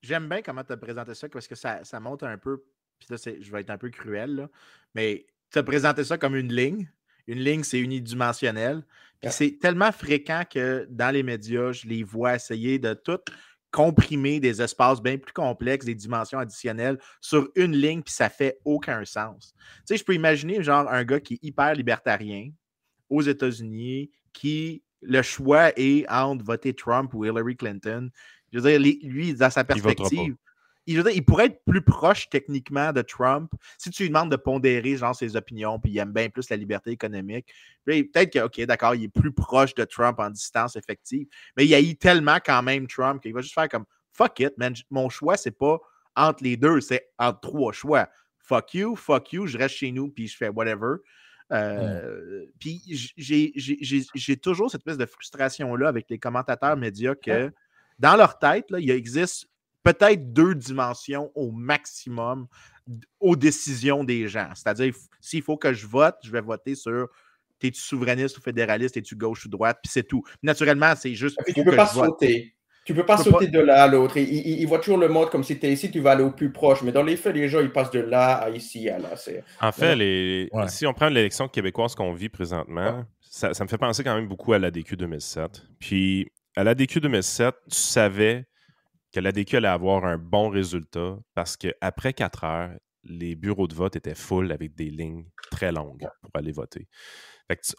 [0.00, 2.64] J'aime bien comment tu as présenté ça parce que ça, ça montre un peu
[3.04, 4.50] puis là, je vais être un peu cruel, là,
[4.94, 6.90] mais tu as présenté ça comme une ligne.
[7.26, 8.84] Une ligne, c'est unidimensionnel.
[9.20, 13.20] Puis c'est tellement fréquent que dans les médias, je les vois essayer de tout
[13.70, 18.58] comprimer des espaces bien plus complexes, des dimensions additionnelles sur une ligne, puis ça fait
[18.64, 19.54] aucun sens.
[19.56, 22.50] Tu sais, je peux imaginer genre un gars qui est hyper libertarien
[23.08, 28.10] aux États-Unis, qui le choix est entre voter Trump ou Hillary Clinton.
[28.52, 30.36] Je veux dire, lui, dans sa perspective,
[30.86, 35.14] il, pourrait être plus proche techniquement de Trump si tu lui demandes de pondérer genre
[35.14, 37.52] ses opinions, puis il aime bien plus la liberté économique.
[37.84, 41.26] Peut-être que, OK, d'accord, il est plus proche de Trump en distance effective,
[41.56, 44.74] mais il haït tellement quand même Trump qu'il va juste faire comme fuck it, man,
[44.90, 45.78] mon choix, c'est pas
[46.16, 48.08] entre les deux, c'est entre trois choix.
[48.38, 50.96] Fuck you, fuck you, je reste chez nous, puis je fais whatever.
[51.52, 52.82] Euh, puis
[53.16, 57.52] j'ai toujours cette espèce de frustration-là avec les commentateurs médias que
[57.98, 59.48] dans leur tête, là, il existe
[59.82, 62.46] peut-être deux dimensions au maximum
[63.20, 64.50] aux décisions des gens.
[64.54, 67.08] C'est-à-dire, s'il faut que je vote, je vais voter sur
[67.66, 70.24] es-tu souverainiste ou fédéraliste, es-tu gauche ou droite, puis c'est tout.
[70.42, 71.38] Naturellement, c'est juste.
[71.46, 72.54] tu ne peux pas sauter.
[72.84, 74.16] Tu peux pas sauter de là à l'autre.
[74.16, 76.50] Il, voit toujours le mode comme si tu es ici, tu vas aller au plus
[76.50, 76.82] proche.
[76.82, 79.10] Mais dans les faits, les gens, ils passent de là à ici, à là.
[79.60, 80.50] En fait, les...
[80.66, 84.26] si on prend l'élection québécoise qu'on vit présentement, ça, ça, me fait penser quand même
[84.26, 85.62] beaucoup à l'ADQ 2007.
[85.78, 88.46] Puis, à l'ADQ 2007, tu savais
[89.12, 92.70] que l'ADQ allait avoir un bon résultat parce qu'après quatre heures,
[93.04, 96.86] les bureaux de vote étaient full avec des lignes très longues pour aller voter.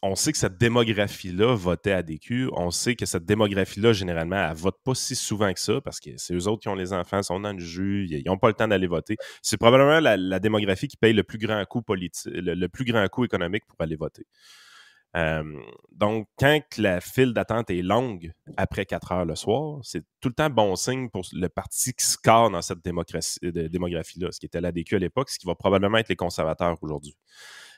[0.02, 2.50] on sait que cette démographie-là votait à DQ.
[2.54, 6.12] On sait que cette démographie-là, généralement, elle vote pas si souvent que ça parce que
[6.18, 8.54] c'est eux autres qui ont les enfants, sont dans le jus, ils n'ont pas le
[8.54, 9.16] temps d'aller voter.
[9.42, 13.24] C'est probablement la, démographie qui paye le plus grand coût politique, le, plus grand coût
[13.24, 14.26] économique pour aller voter.
[15.16, 15.44] Euh,
[15.92, 20.34] donc, quand la file d'attente est longue après 4 heures le soir, c'est tout le
[20.34, 24.72] temps bon signe pour le parti qui score dans cette démographie-là, ce qui était la
[24.72, 27.16] DQ à l'époque, ce qui va probablement être les conservateurs aujourd'hui.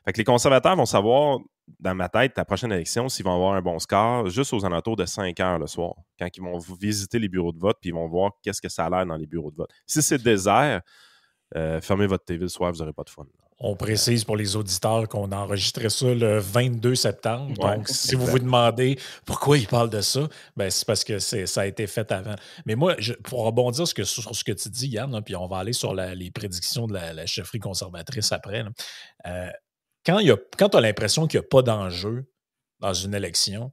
[0.06, 1.40] Fait que les conservateurs vont savoir,
[1.80, 4.96] dans ma tête, la prochaine élection, s'ils vont avoir un bon score juste aux alentours
[4.96, 7.94] de 5 heures le soir, quand ils vont visiter les bureaux de vote, puis ils
[7.94, 9.72] vont voir qu'est-ce que ça a l'air dans les bureaux de vote.
[9.88, 10.82] Si c'est désert,
[11.56, 13.26] euh, fermez votre TV le soir, vous n'aurez pas de fun.
[13.60, 17.54] On précise pour les auditeurs qu'on a enregistré ça le 22 septembre.
[17.54, 20.28] Donc, si vous vous demandez pourquoi il parle de ça,
[20.58, 22.36] ben, c'est parce que ça a été fait avant.
[22.66, 25.94] Mais moi, pour rebondir sur ce que tu dis, Yann, puis on va aller sur
[25.96, 28.66] les prédictions de la, chefferie conservatrice après.
[29.26, 29.50] Euh,
[30.06, 30.20] quand,
[30.58, 32.30] quand tu as l'impression qu'il n'y a pas d'enjeu
[32.80, 33.72] dans une élection,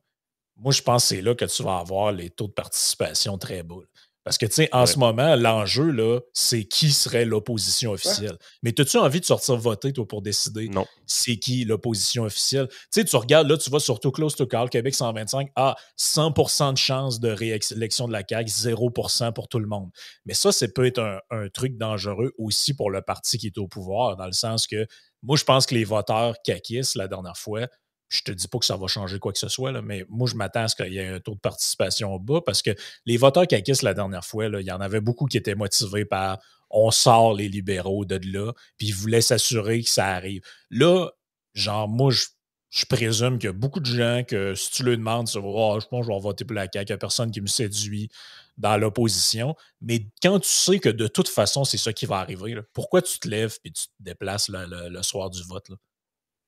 [0.57, 3.63] moi, je pense que c'est là que tu vas avoir les taux de participation très
[3.65, 3.77] bas.
[4.25, 8.37] Parce que, tu sais, en ce moment, l'enjeu, là, c'est qui serait l'opposition officielle.
[8.63, 10.71] Mais as-tu envie de sortir voter, toi, pour décider
[11.07, 12.69] c'est qui l'opposition officielle?
[12.69, 15.75] Tu sais, tu regardes, là, tu vas sur Too Close to Call, Québec 125, ah,
[15.99, 19.91] 100% de chance de réélection de la CAQ, 0% pour tout le monde.
[20.25, 23.59] Mais ça, c'est peut être un, un, truc dangereux aussi pour le parti qui est
[23.59, 24.87] au pouvoir, dans le sens que
[25.23, 27.69] moi, je pense que les voteurs caquistes, la dernière fois,
[28.13, 30.35] je te dis pas que ça va changer quoi que ce soit, mais moi, je
[30.35, 32.71] m'attends à ce qu'il y ait un taux de participation bas parce que
[33.07, 36.39] les voteurs caquistes la dernière fois, il y en avait beaucoup qui étaient motivés par
[36.71, 40.43] on sort les libéraux de là, puis ils voulaient s'assurer que ça arrive.
[40.71, 41.11] Là,
[41.55, 45.29] genre, moi, je, présume qu'il y a beaucoup de gens que si tu leur demandes,
[45.37, 47.41] oh, je pense que je vais voter pour la CAQ, il n'y a personne qui
[47.41, 48.11] me séduit
[48.59, 49.55] dans l'opposition.
[49.81, 53.19] Mais quand tu sais que de toute façon, c'est ça qui va arriver, pourquoi tu
[53.19, 55.71] te lèves et tu te déplaces le, soir du vote?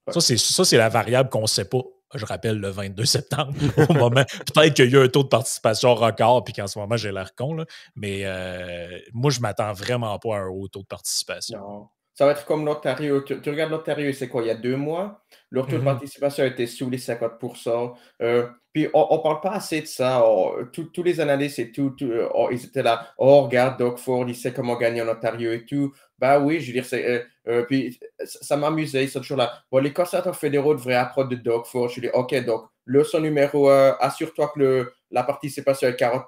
[0.08, 1.80] Ça, c'est la variable qu'on ne sait pas.
[2.14, 3.54] Je rappelle le 22 septembre,
[3.88, 4.24] au moment.
[4.54, 7.10] Peut-être qu'il y a eu un taux de participation record, puis qu'en ce moment, j'ai
[7.10, 7.64] l'air con,
[7.96, 11.58] mais euh, moi, je m'attends vraiment pas à un haut taux de participation.
[11.58, 11.88] Non.
[12.14, 13.22] Ça va être comme l'Ontario.
[13.22, 15.24] Tu, regardes l'Ontario, c'est quoi, il y a deux mois?
[15.54, 15.84] Leur taux de mm-hmm.
[15.84, 20.20] participation était sous les 50% euh, Puis on ne parle pas assez de ça.
[20.26, 21.94] Oh, tous les analystes et tout,
[22.34, 23.06] oh, ils étaient là.
[23.18, 25.94] Oh, regarde, Doug Ford, il sait comment gagner en Ontario et tout.
[26.18, 26.86] Ben oui, je veux dire.
[26.92, 29.52] Euh, euh, puis ça m'amusait, ils sont toujours là.
[29.70, 31.88] Bon, les conservateurs fédéraux devraient apprendre de Doug Ford.
[31.88, 36.24] Je dis, OK, donc, leçon numéro 1, assure-toi que le, la participation est 40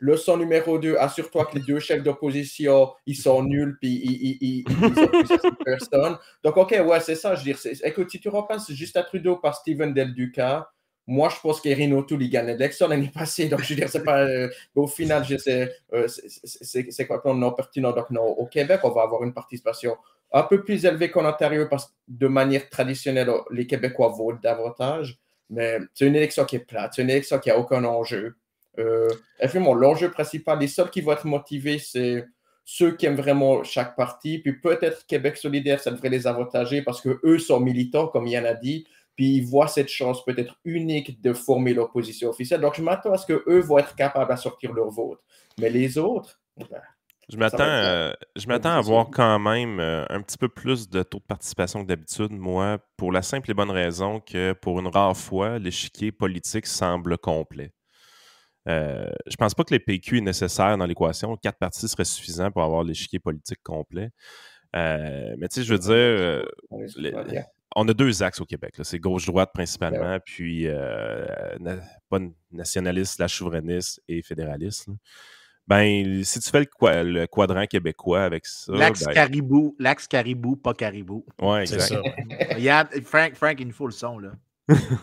[0.00, 4.64] Leçon numéro 2, assure-toi que les deux chefs d'opposition, ils sont nuls, puis ils, ils,
[4.66, 6.16] ils, personne.
[6.42, 7.34] Donc, OK, ouais, c'est ça.
[7.34, 10.70] Je veux dire, écoute, si tu repasses juste à Trudeau par Steven Del Duca,
[11.06, 13.48] moi, je pense qu'Erin O'Toole, il gagne l'élection l'année passée.
[13.48, 14.20] Donc, je veux dire, c'est pas.
[14.20, 17.92] Euh, au final, euh, c'est complètement non pertinent.
[17.92, 19.96] Donc, non, au Québec, on va avoir une participation
[20.32, 25.18] un peu plus élevée qu'en Ontario parce que de manière traditionnelle, les Québécois votent davantage.
[25.50, 26.92] Mais c'est une élection qui est plate.
[26.94, 28.36] C'est une élection qui n'a aucun enjeu.
[28.78, 29.08] Euh,
[29.38, 32.24] effectivement, l'enjeu principal, les seuls qui vont être motivés, c'est
[32.64, 34.38] ceux qui aiment vraiment chaque parti.
[34.38, 38.54] Puis peut-être Québec solidaire, ça devrait les avantager parce qu'eux sont militants, comme Yann a
[38.54, 38.86] dit.
[39.16, 42.60] Puis ils voient cette chance peut-être unique de former l'opposition officielle.
[42.60, 45.20] Donc je m'attends à ce qu'eux vont être capables à sortir leur vote.
[45.58, 46.80] Mais les autres, ben,
[47.30, 51.02] je m'attends, euh, je m'attends à voir quand même euh, un petit peu plus de
[51.02, 54.88] taux de participation que d'habitude, moi, pour la simple et bonne raison que pour une
[54.88, 57.72] rare fois, l'échiquier politique semble complet.
[58.68, 61.36] Euh, je pense pas que les PQ est nécessaire dans l'équation.
[61.36, 64.10] Quatre partis seraient suffisants pour avoir l'échiquier politique complet.
[64.76, 66.46] Euh, mais tu sais, je veux dire,
[67.74, 68.74] on a deux axes au Québec.
[68.82, 71.26] C'est gauche-droite principalement, puis euh,
[72.08, 72.18] pas
[72.52, 74.88] nationaliste, la souverainiste et fédéraliste.
[75.66, 78.72] Ben, si tu fais le, quadrant québécois avec ça.
[78.72, 81.24] L'axe ben caribou, l'axe caribou, pas caribou.
[81.40, 81.94] Ouais, exact.
[83.04, 84.32] Frank, Frank, il nous faut le son, là.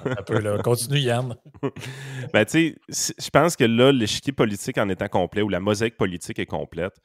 [0.06, 0.58] Un peu, là.
[0.60, 1.36] Continue, Yann.
[2.34, 5.98] ben, tu sais, je pense que là, l'échiquier politique en étant complet ou la mosaïque
[5.98, 6.96] politique est complète,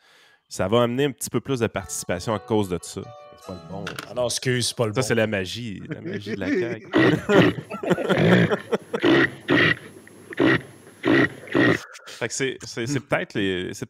[0.49, 3.01] ça va amener un petit peu plus de participation à cause de ça.
[3.37, 3.85] C'est pas le bon.
[4.09, 5.03] Ah non, excuse, c'est pas le ça, bon.
[5.03, 5.83] Ça, c'est la magie.
[5.89, 6.89] La magie de la CAQ.
[12.29, 13.33] c'est, peut-être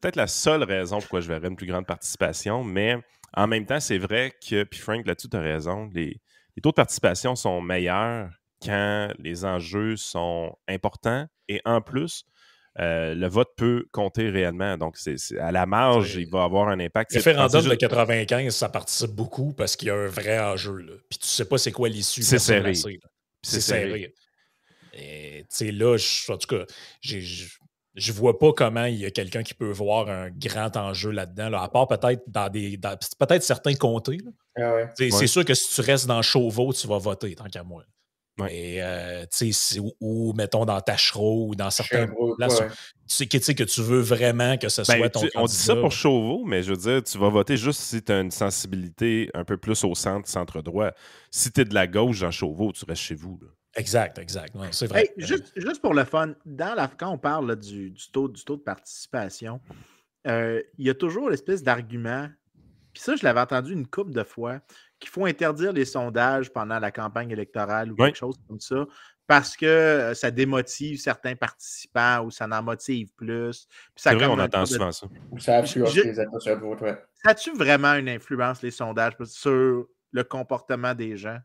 [0.00, 2.96] peut la seule raison pourquoi je verrais une plus grande participation, mais
[3.34, 6.20] en même temps, c'est vrai que, puis Frank, là-dessus, tu as raison, les,
[6.56, 8.30] les taux de participation sont meilleurs
[8.64, 12.24] quand les enjeux sont importants et en plus,
[12.78, 14.78] euh, le vote peut compter réellement.
[14.78, 17.12] Donc, c'est, à la marge, il va avoir un impact.
[17.12, 20.78] Le référendum de 95, ça participe beaucoup parce qu'il y a un vrai enjeu.
[20.78, 20.92] Là.
[21.10, 22.22] Puis tu sais pas c'est quoi l'issue.
[22.22, 22.72] C'est serré.
[23.42, 24.14] C'est serré.
[24.94, 25.96] Et tu sais, là,
[26.28, 26.64] en tout cas,
[27.00, 27.22] j'ai,
[27.94, 31.52] je vois pas comment il y a quelqu'un qui peut voir un grand enjeu là-dedans,
[31.54, 32.78] à part peut-être dans des.
[32.78, 34.18] peut-être certains comtés.
[34.56, 37.84] Ah c'est sûr que si tu restes dans Chauveau, tu vas voter, tant qu'à moi.
[38.50, 39.24] Euh,
[40.00, 42.62] ou, mettons dans Tachereau ou dans certains places.
[43.08, 45.92] Tu sais que, tu veux vraiment que ce ben, soit ton On dit ça pour
[45.92, 49.44] Chauveau, mais je veux dire, tu vas voter juste si tu as une sensibilité un
[49.44, 50.92] peu plus au centre, centre-droit.
[51.30, 53.38] Si tu es de la gauche dans Chauveau, tu restes chez vous.
[53.74, 54.54] Exact, exact.
[54.70, 55.12] c'est vrai.
[55.16, 59.60] juste, pour le fun, dans la, quand on parle du, taux, du taux de participation,
[60.26, 62.28] euh, il y a toujours l'espèce d'argument,
[62.92, 64.60] puis ça, je l'avais entendu une couple de fois,
[65.02, 68.86] qu'il faut interdire les sondages pendant la campagne électorale ou quelque chose comme ça,
[69.26, 73.66] parce que ça démotive certains participants ou ça en motive plus.
[73.96, 75.06] C'est vrai, on entend souvent ça.
[75.38, 76.78] ça influence les intentions de vote,
[77.22, 81.38] Ça a-tu vraiment une influence, les sondages, sur le comportement des gens?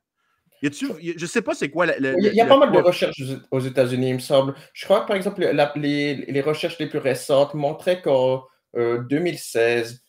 [0.62, 1.86] Y je ne sais pas c'est quoi.
[1.86, 4.56] il y a pas mal de recherches aux États-Unis, il me semble.
[4.74, 5.42] Je crois que, par exemple,
[5.76, 8.44] les, recherches les plus récentes montraient qu'en
[8.76, 10.07] 2016, euh,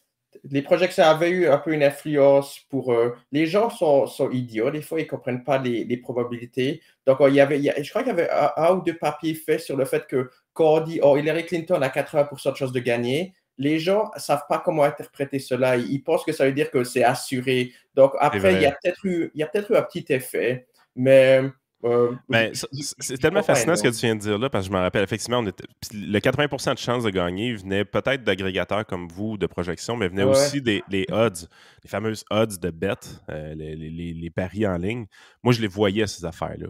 [0.50, 3.16] les projections avaient eu un peu une influence pour eux.
[3.32, 6.82] Les gens sont, idiots, des fois, ils ne comprennent pas les, probabilités.
[7.06, 9.76] Donc, il y avait, je crois qu'il y avait un, ou deux papiers faits sur
[9.76, 13.34] le fait que quand on dit oh, Hillary Clinton a 80% de chances de gagner,
[13.58, 15.76] les gens ne savent pas comment interpréter cela.
[15.76, 17.72] Ils pensent que ça veut dire que c'est assuré.
[17.94, 20.66] Donc, après, il y a peut-être eu, peut eu un petit effet.
[20.94, 21.42] Mais
[21.84, 22.52] euh, ben,
[22.98, 25.04] c'est tellement fascinant ce que tu viens de dire là, parce que je me rappelle,
[25.04, 29.46] effectivement, on était, le 80% de chances de gagner venait peut-être d'agrégateurs comme vous, de
[29.46, 31.46] projections, mais venait aussi des les odds,
[31.84, 32.94] les fameuses odds de bet,
[33.30, 35.06] euh, les, paris en ligne.
[35.44, 36.68] Moi, je les voyais, ces affaires-là.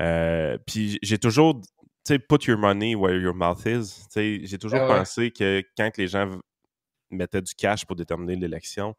[0.00, 1.68] Euh, puis j'ai toujours, tu
[2.04, 4.06] sais, put your money where your mouth is.
[4.14, 6.30] J'ai toujours ah pensé que quand les gens
[7.10, 8.94] mettaient du cash pour déterminer l'élection,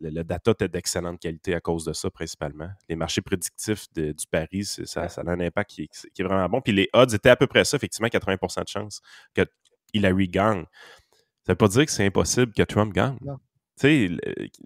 [0.00, 2.70] le, data était d'excellente qualité à cause de ça, principalement.
[2.88, 6.60] Les marchés prédictifs du Paris, ça, ça, a un impact qui, est vraiment bon.
[6.60, 9.00] Puis les odds étaient à peu près ça, effectivement, 80% de chance
[9.34, 9.42] que
[9.92, 10.64] Hillary gagne.
[11.44, 13.18] Ça ne veut pas dire que c'est impossible que Trump gagne.
[13.80, 14.08] Tu sais,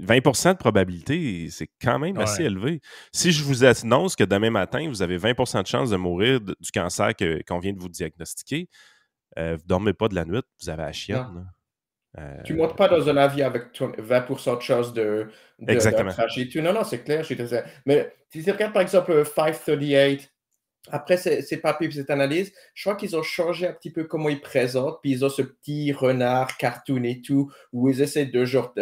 [0.00, 2.80] 20% de probabilité, c'est quand même assez élevé.
[3.12, 6.70] Si je vous annonce que demain matin, vous avez 20% de chance de mourir du
[6.72, 7.12] cancer
[7.46, 8.68] qu'on vient de vous diagnostiquer,
[9.38, 11.46] euh, vous ne dormez pas de la nuit, vous avez la chienne.
[12.44, 16.10] Tu ne montes pas dans un avion avec 20% de chance de, de Exactement.
[16.56, 17.24] Non, non, c'est clair.
[17.84, 20.30] Mais si tu regardes par exemple 538,
[20.88, 24.28] après ces, papiers et cette analyse, je crois qu'ils ont changé un petit peu comment
[24.28, 28.44] ils présentent, puis ils ont ce petit renard cartoon et tout, où ils essaient de
[28.44, 28.72] genre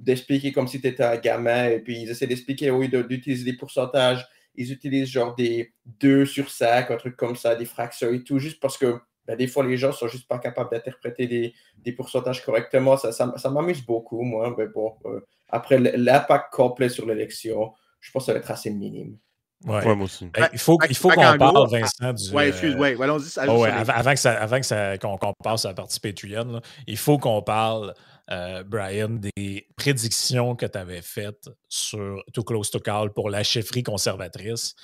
[0.00, 3.56] d'expliquer comme si tu étais un gamin, et puis ils essaient d'expliquer, oui, d'utiliser des
[3.56, 8.22] pourcentages, ils utilisent genre des 2 sur 5, un truc comme ça, des fractions et
[8.24, 8.98] tout, juste parce que
[9.30, 11.54] ben, des fois, les gens sont juste pas capables d'interpréter
[11.84, 12.96] des, pourcentages correctement.
[12.96, 14.52] Ça, ça, m'amuse beaucoup, moi.
[14.58, 18.70] Mais bon, euh, après, l'impact complet sur l'élection, je pense que ça va être assez
[18.70, 19.18] minime.
[19.64, 19.84] Ouais.
[19.94, 20.26] moi aussi.
[20.34, 22.34] Ben, il faut, il faut qu'on parle, Vincent, du.
[22.34, 23.28] Oui, excuse, moi euh, allons-y.
[23.46, 27.40] Oh, avant, que ça, avant que qu'on, passe à la partie Patreon, il faut qu'on
[27.40, 27.94] parle,
[28.32, 33.44] euh, Brian, des prédictions que tu avais faites sur Too Close to Call pour la
[33.44, 34.74] chefferie conservatrice.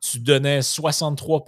[0.00, 1.44] Tu donnais 63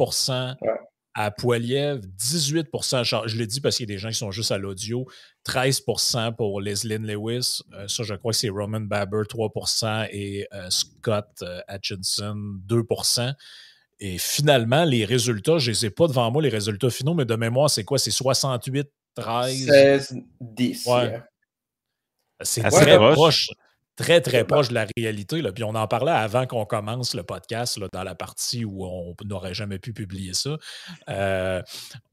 [1.14, 4.52] à Poiliev, 18% Je le dis parce qu'il y a des gens qui sont juste
[4.52, 5.06] à l'audio.
[5.46, 7.62] 13% pour Leslie Lewis.
[7.72, 12.36] Euh, ça, je crois que c'est Roman Baber, 3% et euh, Scott euh, Hutchinson,
[12.66, 13.34] 2%
[14.00, 17.24] Et finalement, les résultats, je ne les ai pas devant moi, les résultats finaux, mais
[17.24, 17.98] de mémoire, c'est quoi?
[17.98, 19.66] C'est 68, 13?
[19.66, 20.88] 16, 10.
[22.42, 23.50] C'est très proche
[24.00, 25.42] très, très proche de la réalité.
[25.42, 25.52] Là.
[25.52, 29.14] Puis on en parlait avant qu'on commence le podcast, là, dans la partie où on
[29.26, 30.56] n'aurait jamais pu publier ça.
[31.10, 31.62] Euh,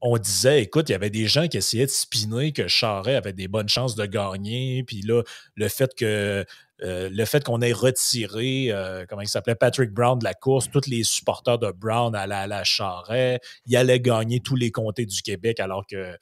[0.02, 3.32] on disait, écoute, il y avait des gens qui essayaient de spinner que Charret avait
[3.32, 4.84] des bonnes chances de gagner.
[4.84, 5.22] Puis là,
[5.54, 6.44] le fait que
[6.82, 10.70] euh, le fait qu'on ait retiré, euh, comment il s'appelait, Patrick Brown de la course,
[10.70, 15.06] tous les supporters de Brown allaient à la Charret, il allait gagner tous les comtés
[15.06, 16.16] du Québec alors que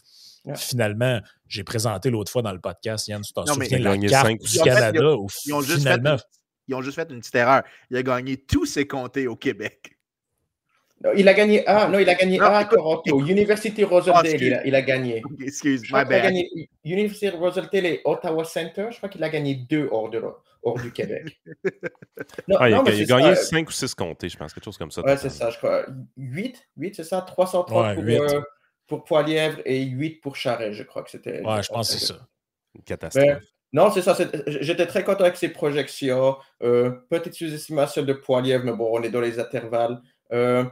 [0.54, 4.58] Finalement, j'ai présenté l'autre fois dans le podcast, Yann, tu t'en souviens, la carte du
[4.58, 5.00] Canada.
[5.44, 6.16] ils, ont, juste fait une,
[6.68, 7.62] ils ont juste fait une petite erreur.
[7.90, 9.96] Il a gagné tous ses comtés au Québec.
[11.16, 13.20] il a gagné ah non, il a gagné à Toronto.
[13.20, 15.22] University Rosedale, il, a, gagné.
[15.40, 16.04] Excuse-moi,
[16.84, 20.22] University Rosedale et Ottawa Center, je crois qu'il a gagné deux hors, de,
[20.62, 21.40] hors du Québec.
[22.56, 25.02] ah, il, a, gagné 5 ou 6 comtés, je pense, quelque chose comme ça.
[25.02, 25.86] Ouais, c'est ça, je crois.
[26.16, 28.44] 8, 8 c'est ça, 330 ouais, pour,
[28.86, 31.42] pour Poilièvre et 8 pour Charret, je crois que c'était.
[31.42, 32.26] Ouais, je pense que c'est ça.
[32.74, 33.42] Une catastrophe.
[33.72, 34.16] non, c'est ça.
[34.46, 36.36] J'étais très content avec ces projections.
[36.62, 40.00] Euh, petite sous-estimation de Poilièvre, mais bon, on est dans les intervalles.
[40.32, 40.64] Euh,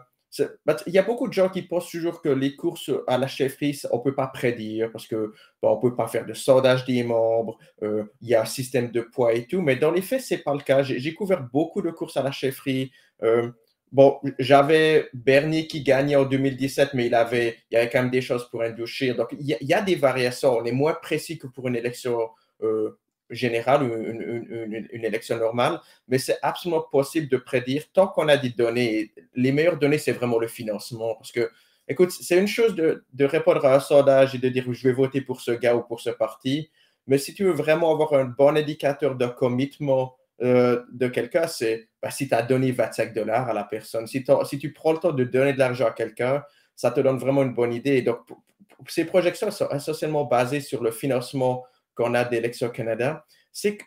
[0.67, 3.29] bah, il y a beaucoup de gens qui pensent toujours que les courses à la
[3.29, 5.29] chefferie, on ne peut pas prédire parce qu'on
[5.63, 8.91] on ne peut pas faire de sondage des membres, euh, il y a un système
[8.91, 10.83] de poids et tout, mais dans les faits, ce n'est pas le cas.
[10.83, 12.91] J'ai couvert beaucoup de courses à la chefferie
[13.95, 18.11] bon, j'avais Bernier qui gagnait en 2017, mais il, avait, il y avait quand même
[18.11, 19.15] des choses pour indouchir.
[19.15, 20.59] Donc, il y, a, des variations.
[20.59, 22.29] On est moins précis que pour une élection
[22.63, 22.99] euh,
[23.31, 28.51] générale ou une, élection normale, mais c'est absolument possible de prédire tant qu'on a des
[28.51, 29.13] données.
[29.37, 31.15] Les meilleures données, c'est vraiment le financement.
[31.15, 31.49] Parce que,
[31.87, 35.21] écoute, c'est une chose de, répondre à un sondage et de dire je vais voter
[35.21, 36.69] pour ce gars ou pour ce parti,
[37.07, 41.89] mais si tu veux vraiment avoir un bon indicateur de commitment euh, de quelqu'un, c'est
[42.03, 44.99] ben, si tu as donné 25 dollars à la personne, si, si, tu prends le
[44.99, 46.43] temps de donner de l'argent à quelqu'un,
[46.75, 48.03] ça te donne vraiment une bonne idée.
[48.03, 48.19] Donc,
[48.89, 51.65] ces projections sont essentiellement basées sur le financement
[51.95, 53.25] qu'on a d'Élections Canada.
[53.53, 53.79] C'est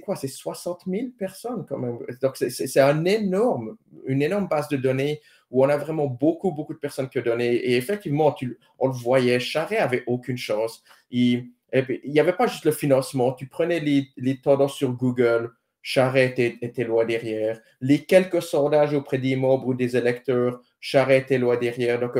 [0.00, 0.16] quoi?
[0.16, 1.98] C'est 60 000 personnes quand même.
[2.22, 3.76] Donc, c'est un énorme,
[4.06, 5.20] une énorme base de données
[5.50, 7.54] où on a vraiment beaucoup, beaucoup de personnes qui ont donné.
[7.54, 8.34] Et effectivement,
[8.78, 10.82] on le voyait, Charret avait aucune chance.
[11.10, 13.34] Il n'y avait pas juste le financement.
[13.34, 17.60] Tu prenais les, les tendances sur Google, Charret était, loin derrière.
[17.80, 21.98] Les quelques sondages auprès des membres ou des électeurs, Charret était loin derrière.
[21.98, 22.16] Donc,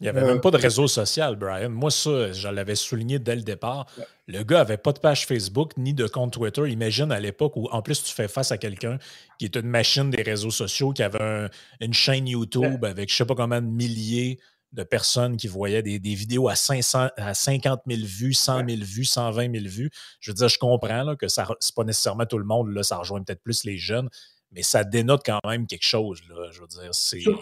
[0.00, 1.68] il n'y avait même pas de réseau social, Brian.
[1.68, 3.86] Moi, ça, je l'avais souligné dès le départ.
[4.28, 6.70] Le gars n'avait pas de page Facebook ni de compte Twitter.
[6.70, 8.98] Imagine à l'époque où, en plus, tu fais face à quelqu'un
[9.38, 11.48] qui est une machine des réseaux sociaux, qui avait
[11.80, 14.38] une chaîne YouTube avec je ne sais pas combien de milliers
[14.72, 19.04] de personnes qui voyaient des, vidéos à, 500, à 50 000 vues, 100 000 vues,
[19.04, 19.90] 120 000 vues.
[20.20, 22.82] Je veux dire, je comprends là, que ce n'est pas nécessairement tout le monde, là,
[22.82, 24.08] ça rejoint peut-être plus les jeunes,
[24.52, 26.20] mais ça dénote quand même quelque chose.
[26.28, 26.94] Là, je veux dire,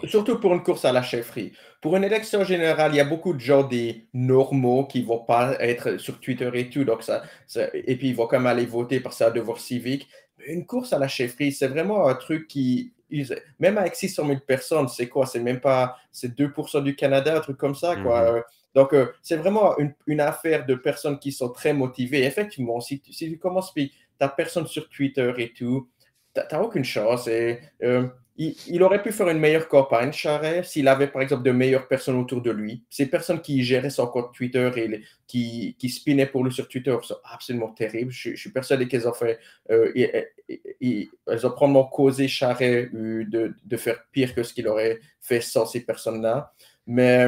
[0.09, 1.53] Surtout pour une course à la chefferie.
[1.81, 5.19] Pour une élection générale, il y a beaucoup de gens des normaux qui ne vont
[5.19, 7.23] pas être sur Twitter et tout, donc ça,
[7.73, 10.07] et puis ils vont quand même aller voter par ça devoir civique.
[10.47, 12.93] Une course à la chefferie, c'est vraiment un truc qui
[13.59, 15.25] même avec 600 000 personnes, c'est quoi?
[15.25, 18.33] C'est même pas, c'est 2% du Canada, un truc comme ça, quoi.
[18.33, 18.43] Mhm.
[18.75, 22.25] Donc, euh, c'est vraiment une, affaire de personnes qui sont très motivées.
[22.25, 25.89] Effectivement, si, si tu commences, puis tu personne sur Twitter et tout,
[26.35, 27.27] tu n'as aucune chance.
[27.27, 28.07] Et, euh,
[28.41, 32.15] il, aurait pu faire une meilleure campagne, Charret, s'il avait, par exemple, de meilleures personnes
[32.15, 32.85] autour de lui.
[32.89, 36.95] Ces personnes qui géraient son compte Twitter et qui, qui spinaient pour lui sur Twitter
[37.01, 38.11] sont absolument terribles.
[38.11, 39.39] Je, suis persuadé qu'elles ont fait,
[39.71, 45.41] euh, elles ont probablement causé Charret de, de, faire pire que ce qu'il aurait fait
[45.41, 46.53] sans ces personnes-là.
[46.87, 47.27] Mais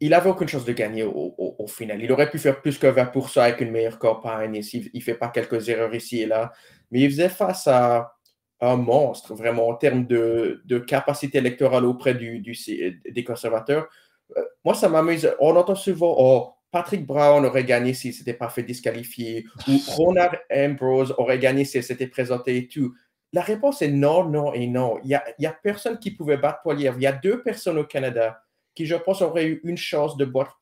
[0.00, 2.02] il n'avait aucune chance de gagner au, final.
[2.02, 5.14] Il aurait pu faire plus que 20% avec une meilleure campagne et s'il ne fait
[5.14, 6.52] pas quelques erreurs ici et là.
[6.90, 8.14] Mais il faisait face à
[8.60, 13.88] un monstre, vraiment, en termes de, capacité électorale auprès du, des conservateurs.
[14.36, 15.30] Euh, moi, ça m'amuse.
[15.40, 19.78] On entend souvent, oh, Patrick Brown aurait gagné s'il ne s'était pas fait disqualifier, ou
[19.88, 22.94] Ronald Ambrose aurait gagné s'il s'était présenté et tout.
[23.32, 24.98] La réponse est non, non et non.
[25.02, 26.96] Il n'y a, a, personne qui pouvait battre Poilievre.
[26.98, 28.40] Il y a deux personnes au Canada
[28.74, 30.58] qui, je pense, auraient eu une chance de battre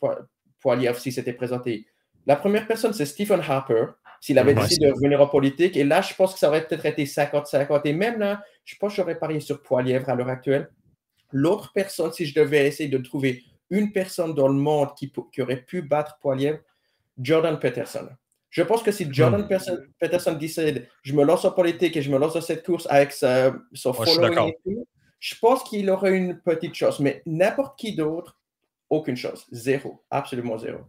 [0.61, 1.87] Poilievre s'il s'était présenté.
[2.27, 3.87] La première personne, c'est Stephen Harper,
[4.23, 5.77] s'il avait décidé de revenir en politique.
[5.77, 7.81] Et là, je pense que ça aurait peut-être été 50-50.
[7.87, 10.71] Et même là, je pense que j'aurais parié sur Poilièvre à l'heure actuelle.
[11.33, 15.63] L'autre personne, si je devais essayer de trouver une personne dans le monde qui, aurait
[15.63, 16.61] pu battre Poilièvre,
[17.19, 18.09] Jordan Peterson.
[18.49, 19.89] Je pense que si Jordan hmm.
[19.99, 23.11] Peterson décide, je me lance en politique et je me lance dans cette course avec
[23.11, 24.53] sa, son following
[25.19, 27.01] je pense qu'il aurait une petite chance.
[27.01, 28.39] Mais n'importe qui d'autre,
[28.89, 29.47] aucune chance.
[29.51, 30.05] Zéro.
[30.11, 30.81] Absolument zéro.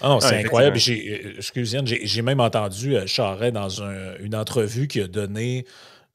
[0.00, 0.76] Ah c'est incroyable.
[0.76, 5.66] J'ai, euh, j'ai même entendu euh, Charret dans une entrevue qui a donné,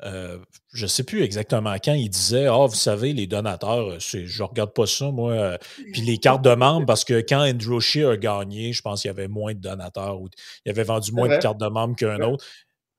[0.03, 0.38] euh,
[0.71, 4.47] je ne sais plus exactement quand, il disait Ah, vous savez, les donateurs, je ne
[4.47, 5.57] regarde pas ça, moi.
[5.91, 9.09] Puis les cartes de membres, parce que quand Andrew Shea a gagné, je pense qu'il
[9.09, 10.30] y avait moins de donateurs ou
[10.65, 12.45] il avait vendu moins de cartes de membres qu'un autre.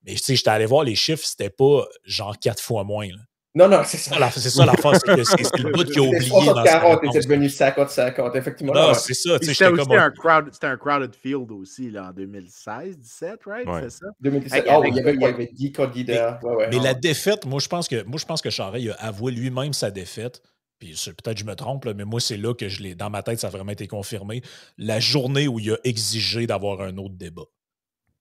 [0.05, 3.09] Mais tu sais, j'étais allé voir les chiffres, c'était pas genre quatre fois moins.
[3.57, 4.30] Non, non, c'est ça.
[4.32, 6.28] C'est ça la force, c'est le bout qui a oublié.
[6.28, 8.72] 40 40 et c'est devenu 50-50, effectivement.
[8.72, 9.38] Non, c'est ça.
[9.40, 13.68] C'était aussi un, crowd, un crowded field aussi là, en 2016, 17, right?
[13.82, 14.07] C'est ça?
[14.20, 14.64] 2017.
[14.68, 16.40] oh, il, y avait, il y avait 10 candidats.
[16.42, 19.07] Mais, ouais, mais la défaite, moi, je pense que, moi, je pense que Charest a
[19.07, 20.42] avoué lui-même sa défaite.
[20.80, 20.92] Puis
[21.22, 22.96] peut-être je me trompe, mais moi, c'est là que je l'ai.
[22.96, 24.42] Dans ma tête, ça a vraiment été confirmé.
[24.78, 27.44] La journée où il a exigé d'avoir un autre débat.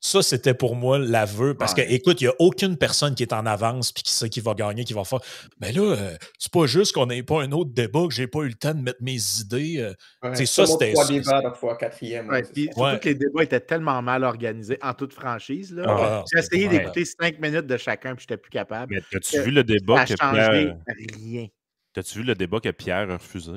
[0.05, 1.53] Ça, c'était pour moi l'aveu.
[1.53, 4.27] Parce que, écoute, il n'y a aucune personne qui est en avance puis qui sait
[4.27, 5.21] qui va gagner, qui va faire.
[5.61, 8.39] Mais là, euh, c'est pas juste qu'on n'ait pas un autre débat, que j'ai pas
[8.39, 9.93] eu le temps de mettre mes idées.
[10.33, 10.91] c'est ça, c'était.
[10.91, 12.27] Trois débats, fois quatrième.
[12.27, 15.81] Ouais, surtout que les débats étaient tellement mal organisés en toute franchise.
[15.85, 18.93] Ah, j'ai essayé d'écouter cinq minutes de chacun puis j'étais plus capable.
[18.93, 20.75] Mais as-tu vu le débat que Pierre.
[21.15, 21.47] Rien.
[21.95, 23.51] As-tu vu le débat que Pierre a refusé?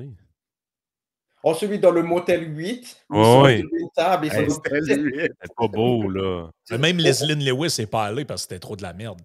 [1.49, 3.05] On celui dans le motel 8.
[3.09, 3.61] oui.
[3.61, 6.51] Une table c'est pas beau, là.
[6.77, 9.21] Même Leslie Lewis est pas allée parce que c'était trop de la merde.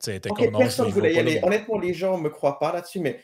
[0.56, 1.40] personne ne voulait y aller.
[1.42, 3.20] Honnêtement, les gens ne me croient pas là-dessus, mais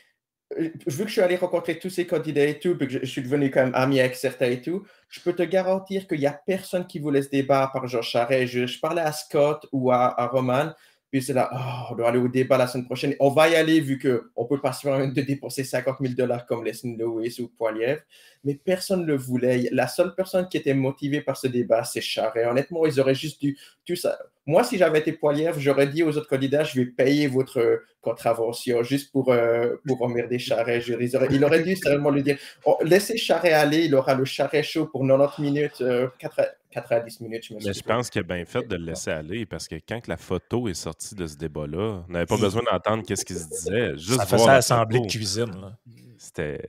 [0.58, 3.06] euh, vu que je suis allé rencontrer tous ces candidats et tout, puis que je,
[3.06, 6.26] suis devenu quand même ami avec certains et tout, je peux te garantir qu'il n'y
[6.26, 8.52] a personne qui voulait ce débat par Jean Charest.
[8.66, 10.72] Je, parlais à Scott ou à, Roman,
[11.10, 13.16] Puis c'est là, oh, on doit aller au débat la semaine prochaine.
[13.20, 16.46] On va y aller vu qu'on peut pas se permettre de dépenser 50 000 dollars
[16.46, 18.02] comme Leslie Lewis ou Poiliev.
[18.44, 19.70] Mais personne ne le voulait.
[19.72, 22.46] La seule personne qui était motivée par ce débat, c'est Charret.
[22.46, 24.18] Honnêtement, ils auraient juste dû tout ça.
[24.48, 28.82] Moi, si j'avais été Poiliev, j'aurais dit aux autres candidats, je vais payer votre contravention
[28.82, 30.80] juste pour, euh, pour emmerder Charret.
[30.80, 34.86] il aurait dû seulement lui dire, oh, laissez Charret aller, il aura le Charret chaud
[34.86, 35.84] pour 90 minutes,
[36.20, 37.44] 4, euh, 90 minutes.
[37.50, 40.08] Je, Mais je pense qu'il a bien fait de le laisser aller parce que quand
[40.08, 43.50] la photo est sortie de ce débat-là, on n'avait pas besoin d'entendre qu'est-ce qui se
[43.50, 43.98] disait.
[43.98, 45.76] Juste ça faisait assemblée de cuisine.
[46.18, 46.60] C'était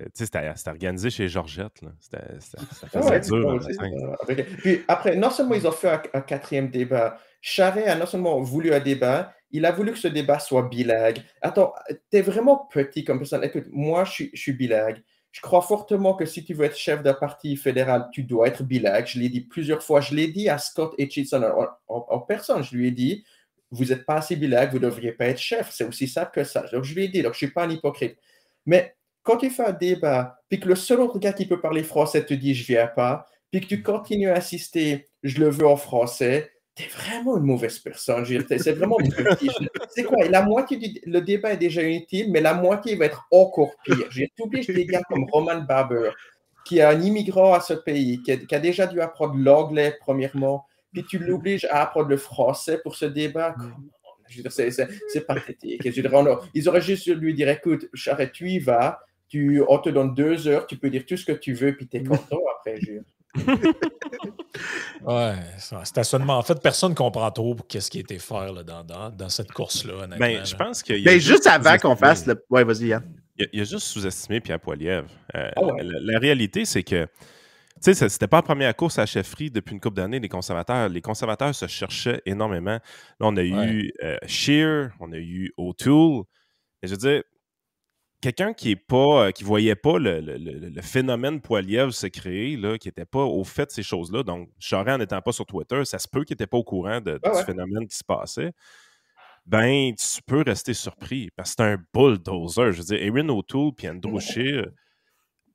[0.66, 1.80] organisé chez Georgette.
[2.00, 2.18] C'était
[2.94, 3.60] ah dur.
[4.58, 8.74] Puis après, non seulement ils ont fait un, quatrième débat, Charret a non seulement voulu
[8.74, 11.18] un débat, il a voulu que ce débat soit bilingue.
[11.40, 13.44] Attends, tu es vraiment petit comme personne.
[13.44, 15.02] Écoute, moi, je suis, je suis bilingue.
[15.30, 18.62] Je crois fortement que si tu veux être chef d'un parti fédéral, tu dois être
[18.62, 19.06] bilingue.
[19.06, 20.00] Je l'ai dit plusieurs fois.
[20.00, 21.42] Je l'ai dit à Scott Hitchison
[21.86, 22.62] en, personne.
[22.62, 23.24] Je lui ai dit,
[23.70, 25.70] vous n'êtes pas assez bilingue, vous ne devriez pas être chef.
[25.70, 26.64] C'est aussi simple que ça.
[26.72, 28.18] Donc, je lui ai dit, donc je ne suis pas un hypocrite.
[28.66, 28.96] Mais
[29.28, 32.24] quand tu fais un débat, puis que le seul autre gars qui peut parler français
[32.24, 35.76] te dit, je viens pas, puis que tu continues à insister, je le veux en
[35.76, 38.24] français, t'es vraiment une mauvaise personne.
[38.24, 38.96] C'est vraiment
[39.90, 40.24] C'est quoi?
[40.30, 44.06] La moitié du le débat est déjà inutile, mais la moitié va être encore pire.
[44.08, 46.12] J'ai oublié des gars comme Roman Barber,
[46.64, 51.04] qui est un immigrant à ce pays, qui a, déjà dû apprendre l'anglais premièrement, puis
[51.04, 53.54] tu l'obliges à apprendre le français pour ce débat.
[54.48, 55.86] C'est pathétique.
[56.54, 60.48] ils auraient juste lui dire écoute, Charrette, tu y vas, tu, on te donne deux
[60.48, 63.02] heures, tu peux dire tout ce que tu veux, puis tu es content après, jure
[65.04, 65.34] ouais,
[65.84, 66.38] stationnement.
[66.38, 69.52] En fait, personne ne comprend trop qu'est-ce qui a été fait là, dans, dans, cette
[69.52, 70.06] course-là.
[70.18, 71.04] Ben, je pense que.
[71.04, 72.42] Ben, juste avant qu'on fasse le.
[72.50, 73.04] Ouais, vas-y, Yann.
[73.52, 75.08] Il, a juste sous-estimé Pierre Poilievre.
[75.36, 77.06] Euh, ah la, réalité, c'est que.
[77.80, 80.28] Tu sais, c'était pas la première course à la chefferie depuis une couple d'années, les
[80.28, 80.88] conservateurs.
[80.88, 82.72] Les conservateurs se cherchaient énormément.
[82.72, 82.80] Là,
[83.20, 86.24] on a eu euh, Shear, on a eu O'Toole.
[86.82, 87.22] Et je veux dire,
[88.20, 92.88] quelqu'un qui est pas euh, qui voyait pas le, phénomène Poiliev se créer, là, qui
[92.88, 96.08] n'était pas au fait de ces choses-là, donc Charest n'étant pas sur Twitter, ça se
[96.08, 98.52] peut qu'il n'était pas au courant de, ce phénomène qui se passait.
[99.46, 102.72] Ben, tu peux rester surpris parce que c'est un bulldozer.
[102.72, 104.66] Je veux dire, Erin O'Toole puis Andrew Scheer.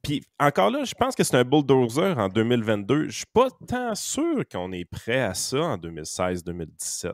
[0.01, 3.09] Puis encore là, je pense que c'est un bulldozer en 2022.
[3.09, 7.13] Je suis pas tant sûr qu'on est prêt à ça en 2016-2017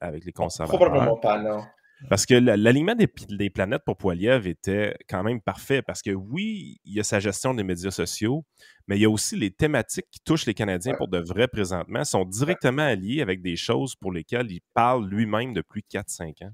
[0.00, 0.78] avec les conservateurs.
[0.78, 1.64] Probablement pas, non.
[2.08, 5.82] Parce que l'alignement des, planètes pour Poiliev était quand même parfait.
[5.82, 8.44] Parce que oui, il y a sa gestion des médias sociaux,
[8.88, 12.04] mais il y a aussi les thématiques qui touchent les Canadiens pour de vrais présentement,
[12.04, 16.52] sont directement alliés avec des choses pour lesquelles il parle lui-même depuis 4-5 ans.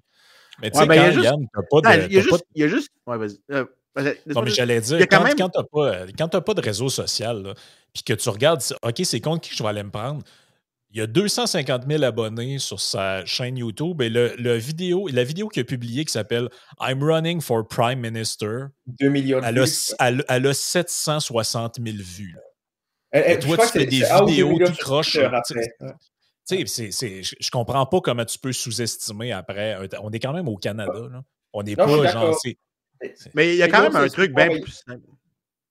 [0.61, 2.07] Mais tu sais, ben, quand Yann, pas de.
[2.09, 2.15] Il
[2.57, 2.91] y a juste.
[3.07, 3.39] Ouais, vas-y.
[3.53, 3.65] Euh,
[4.27, 7.55] non, mais j'allais dire, quand, quand tu n'as pas, de réseau social,
[7.95, 10.23] puis que tu regardes, OK, c'est contre qui je vais aller me prendre,
[10.97, 15.49] il y a 250 000 abonnés sur sa chaîne YouTube et le, vidéo, la vidéo
[15.49, 16.49] qu'il a publiée qui s'appelle
[16.81, 18.69] I'm running for Prime Minister.
[18.87, 22.39] 2 millions de elle, a, elle, a 760 000 vues.
[23.13, 25.21] Et, toi, tu fais des vidéos qui crochent.
[26.49, 26.91] Tu sais,
[27.23, 29.77] je comprends pas comment tu peux sous-estimer après.
[30.03, 30.93] On est quand même au Canada.
[31.13, 31.23] Là.
[31.53, 32.35] On n'est pas genre.
[33.35, 34.83] Mais il y a quand même un truc bien plus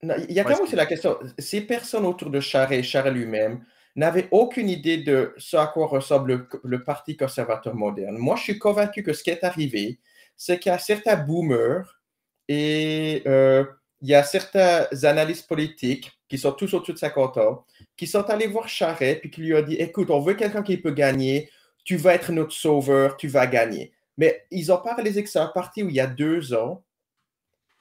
[0.04, 1.18] Il y a quand même aussi la question.
[1.40, 3.66] Ces personnes autour de Charest, Charest lui-même,
[3.96, 8.18] n'avait aucune idée de ce à quoi ressemble le, Parti conservateur moderne.
[8.18, 10.00] Moi, je suis convaincu que ce qui est arrivé,
[10.36, 12.02] c'est qu'il y a certains boomers
[12.48, 13.64] et euh,
[14.02, 17.66] il y a certains analystes politiques qui sont tous au-dessus de 50 ans,
[17.96, 20.78] qui sont allés voir Charret puis qui lui ont dit Écoute, on veut quelqu'un qui
[20.78, 21.50] peut gagner,
[21.84, 23.93] tu vas être notre sauveur, tu vas gagner.
[24.18, 26.84] Mais ils ont pas réalisé que c'est un parti où il y a deux ans,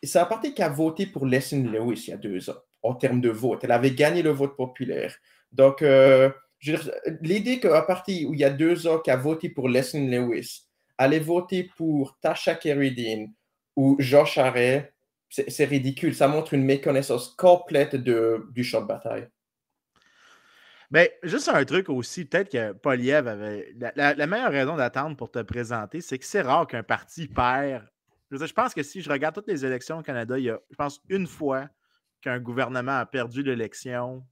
[0.03, 2.95] c'est un parti qui a voté pour Leslie Lewis il y a deux ans, en
[2.95, 3.65] termes de vote.
[3.65, 5.17] Elle avait gagné le vote populaire.
[5.55, 6.31] Donc, euh,
[7.21, 10.67] l'idée qu'un parti où il y a deux ans qui a voté pour Leslie Lewis
[10.99, 13.29] allait voter pour Tasha Keridin
[13.77, 14.93] ou Jean Charest,
[15.29, 16.15] c'est ridicule.
[16.15, 19.29] Ça montre une méconnaissance complète de, du champ de bataille.
[20.91, 23.75] Mais juste un truc aussi, peut-être que Poliev avait.
[23.97, 27.89] La, meilleure raison d'attendre pour te présenter, c'est que c'est rare qu'un parti perd.
[28.31, 30.77] Je, pense que si je regarde toutes les élections au Canada, il y a, je
[30.77, 31.69] pense, une fois
[32.21, 34.25] qu'un gouvernement a perdu l'élection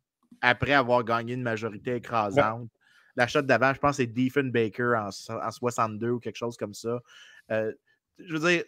[0.43, 2.68] après avoir gagné une majorité écrasante.
[3.16, 7.01] La shot d'avant, je pense c'est Diefenbaker en, en 62 ou quelque chose comme ça.
[7.51, 7.72] Euh,
[8.18, 8.64] je veux dire,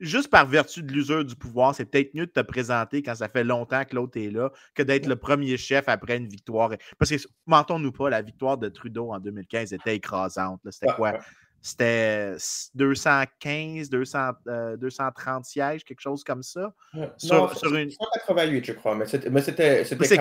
[0.00, 3.28] juste par vertu de l'usure du pouvoir, c'est peut-être mieux de te présenter quand ça
[3.28, 6.70] fait longtemps que l'autre est là que d'être le premier chef après une victoire.
[6.98, 7.16] Parce que,
[7.46, 10.60] mentons-nous pas, la victoire de Trudeau en 2015 était écrasante.
[10.70, 11.18] C'était quoi?
[11.60, 12.36] C'était
[12.76, 14.30] 215, 200,
[14.78, 16.72] 230 sièges, quelque chose comme ça?
[17.16, 17.90] sur, sur une...
[17.90, 20.18] 188, je crois, mais c'était mais c'était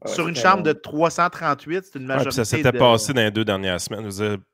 [0.00, 0.08] quand...
[0.08, 2.30] sur une chambre de 338, c'est une majorité.
[2.32, 4.08] ça s'était passé dans les deux dernières semaines.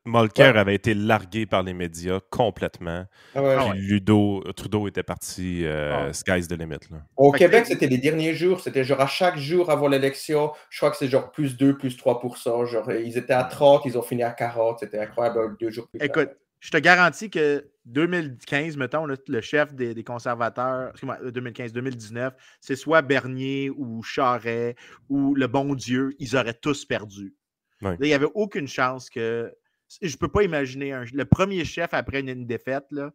[0.05, 3.05] Molker avait été largué par les médias complètement.
[3.35, 6.79] Ah Ludo, Trudeau était parti euh, sky's the limit.
[7.17, 8.61] Au Québec, c'était les derniers jours.
[8.61, 11.97] C'était genre à chaque jour avant l'élection, je crois que c'est genre plus 2, plus
[11.97, 14.81] 3% genre, Ils étaient à 30, ils ont fini à 40.
[14.81, 16.09] C'était incroyable deux jours plus tard.
[16.09, 16.31] Écoute,
[16.61, 22.31] je te garantis que 2015, mettons, le chef des, conservateurs, excuse-moi, 2015-2019, euh,
[22.61, 24.77] c'est soit Bernier ou Charret
[25.09, 27.35] ou le bon Dieu, ils auraient tous perdu.
[27.83, 29.53] il n'y avait aucune chance que.
[30.01, 33.13] Je ne peux pas imaginer le premier chef après une, défaite, là,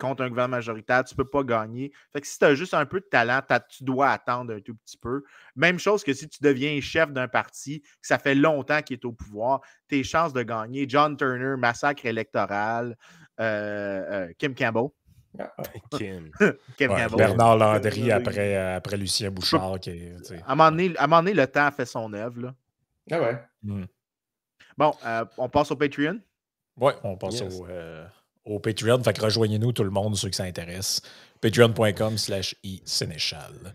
[0.00, 1.92] contre un gouvernement majoritaire, tu ne peux pas gagner.
[2.12, 4.74] Fait que si tu as juste un peu de talent, tu dois attendre un tout
[4.74, 5.22] petit peu.
[5.54, 9.04] Même chose que si tu deviens chef d'un parti, que ça fait longtemps qu'il est
[9.04, 12.96] au pouvoir, tes chances de gagner, John Turner, massacre électoral,
[13.38, 14.88] euh, euh, Kim Campbell.
[15.38, 15.52] Ah,
[15.92, 16.30] Kim.
[16.78, 17.16] Campbell.
[17.16, 19.78] Bernard Landry après, après Lucien Bouchard.
[19.78, 20.08] Qui
[20.46, 22.54] à, un moment donné, le temps a fait son œuvre.
[23.10, 23.38] Ah ouais.
[23.62, 23.84] Hmm.
[24.76, 26.20] Bon, euh, on passe au Patreon?
[26.76, 27.66] Oui, on passe au
[28.50, 29.02] au Patreon.
[29.02, 31.02] Fait que rejoignez-nous tout le monde, ceux qui s'intéressent.
[31.40, 33.74] Patreon.com slash e-sénéchal.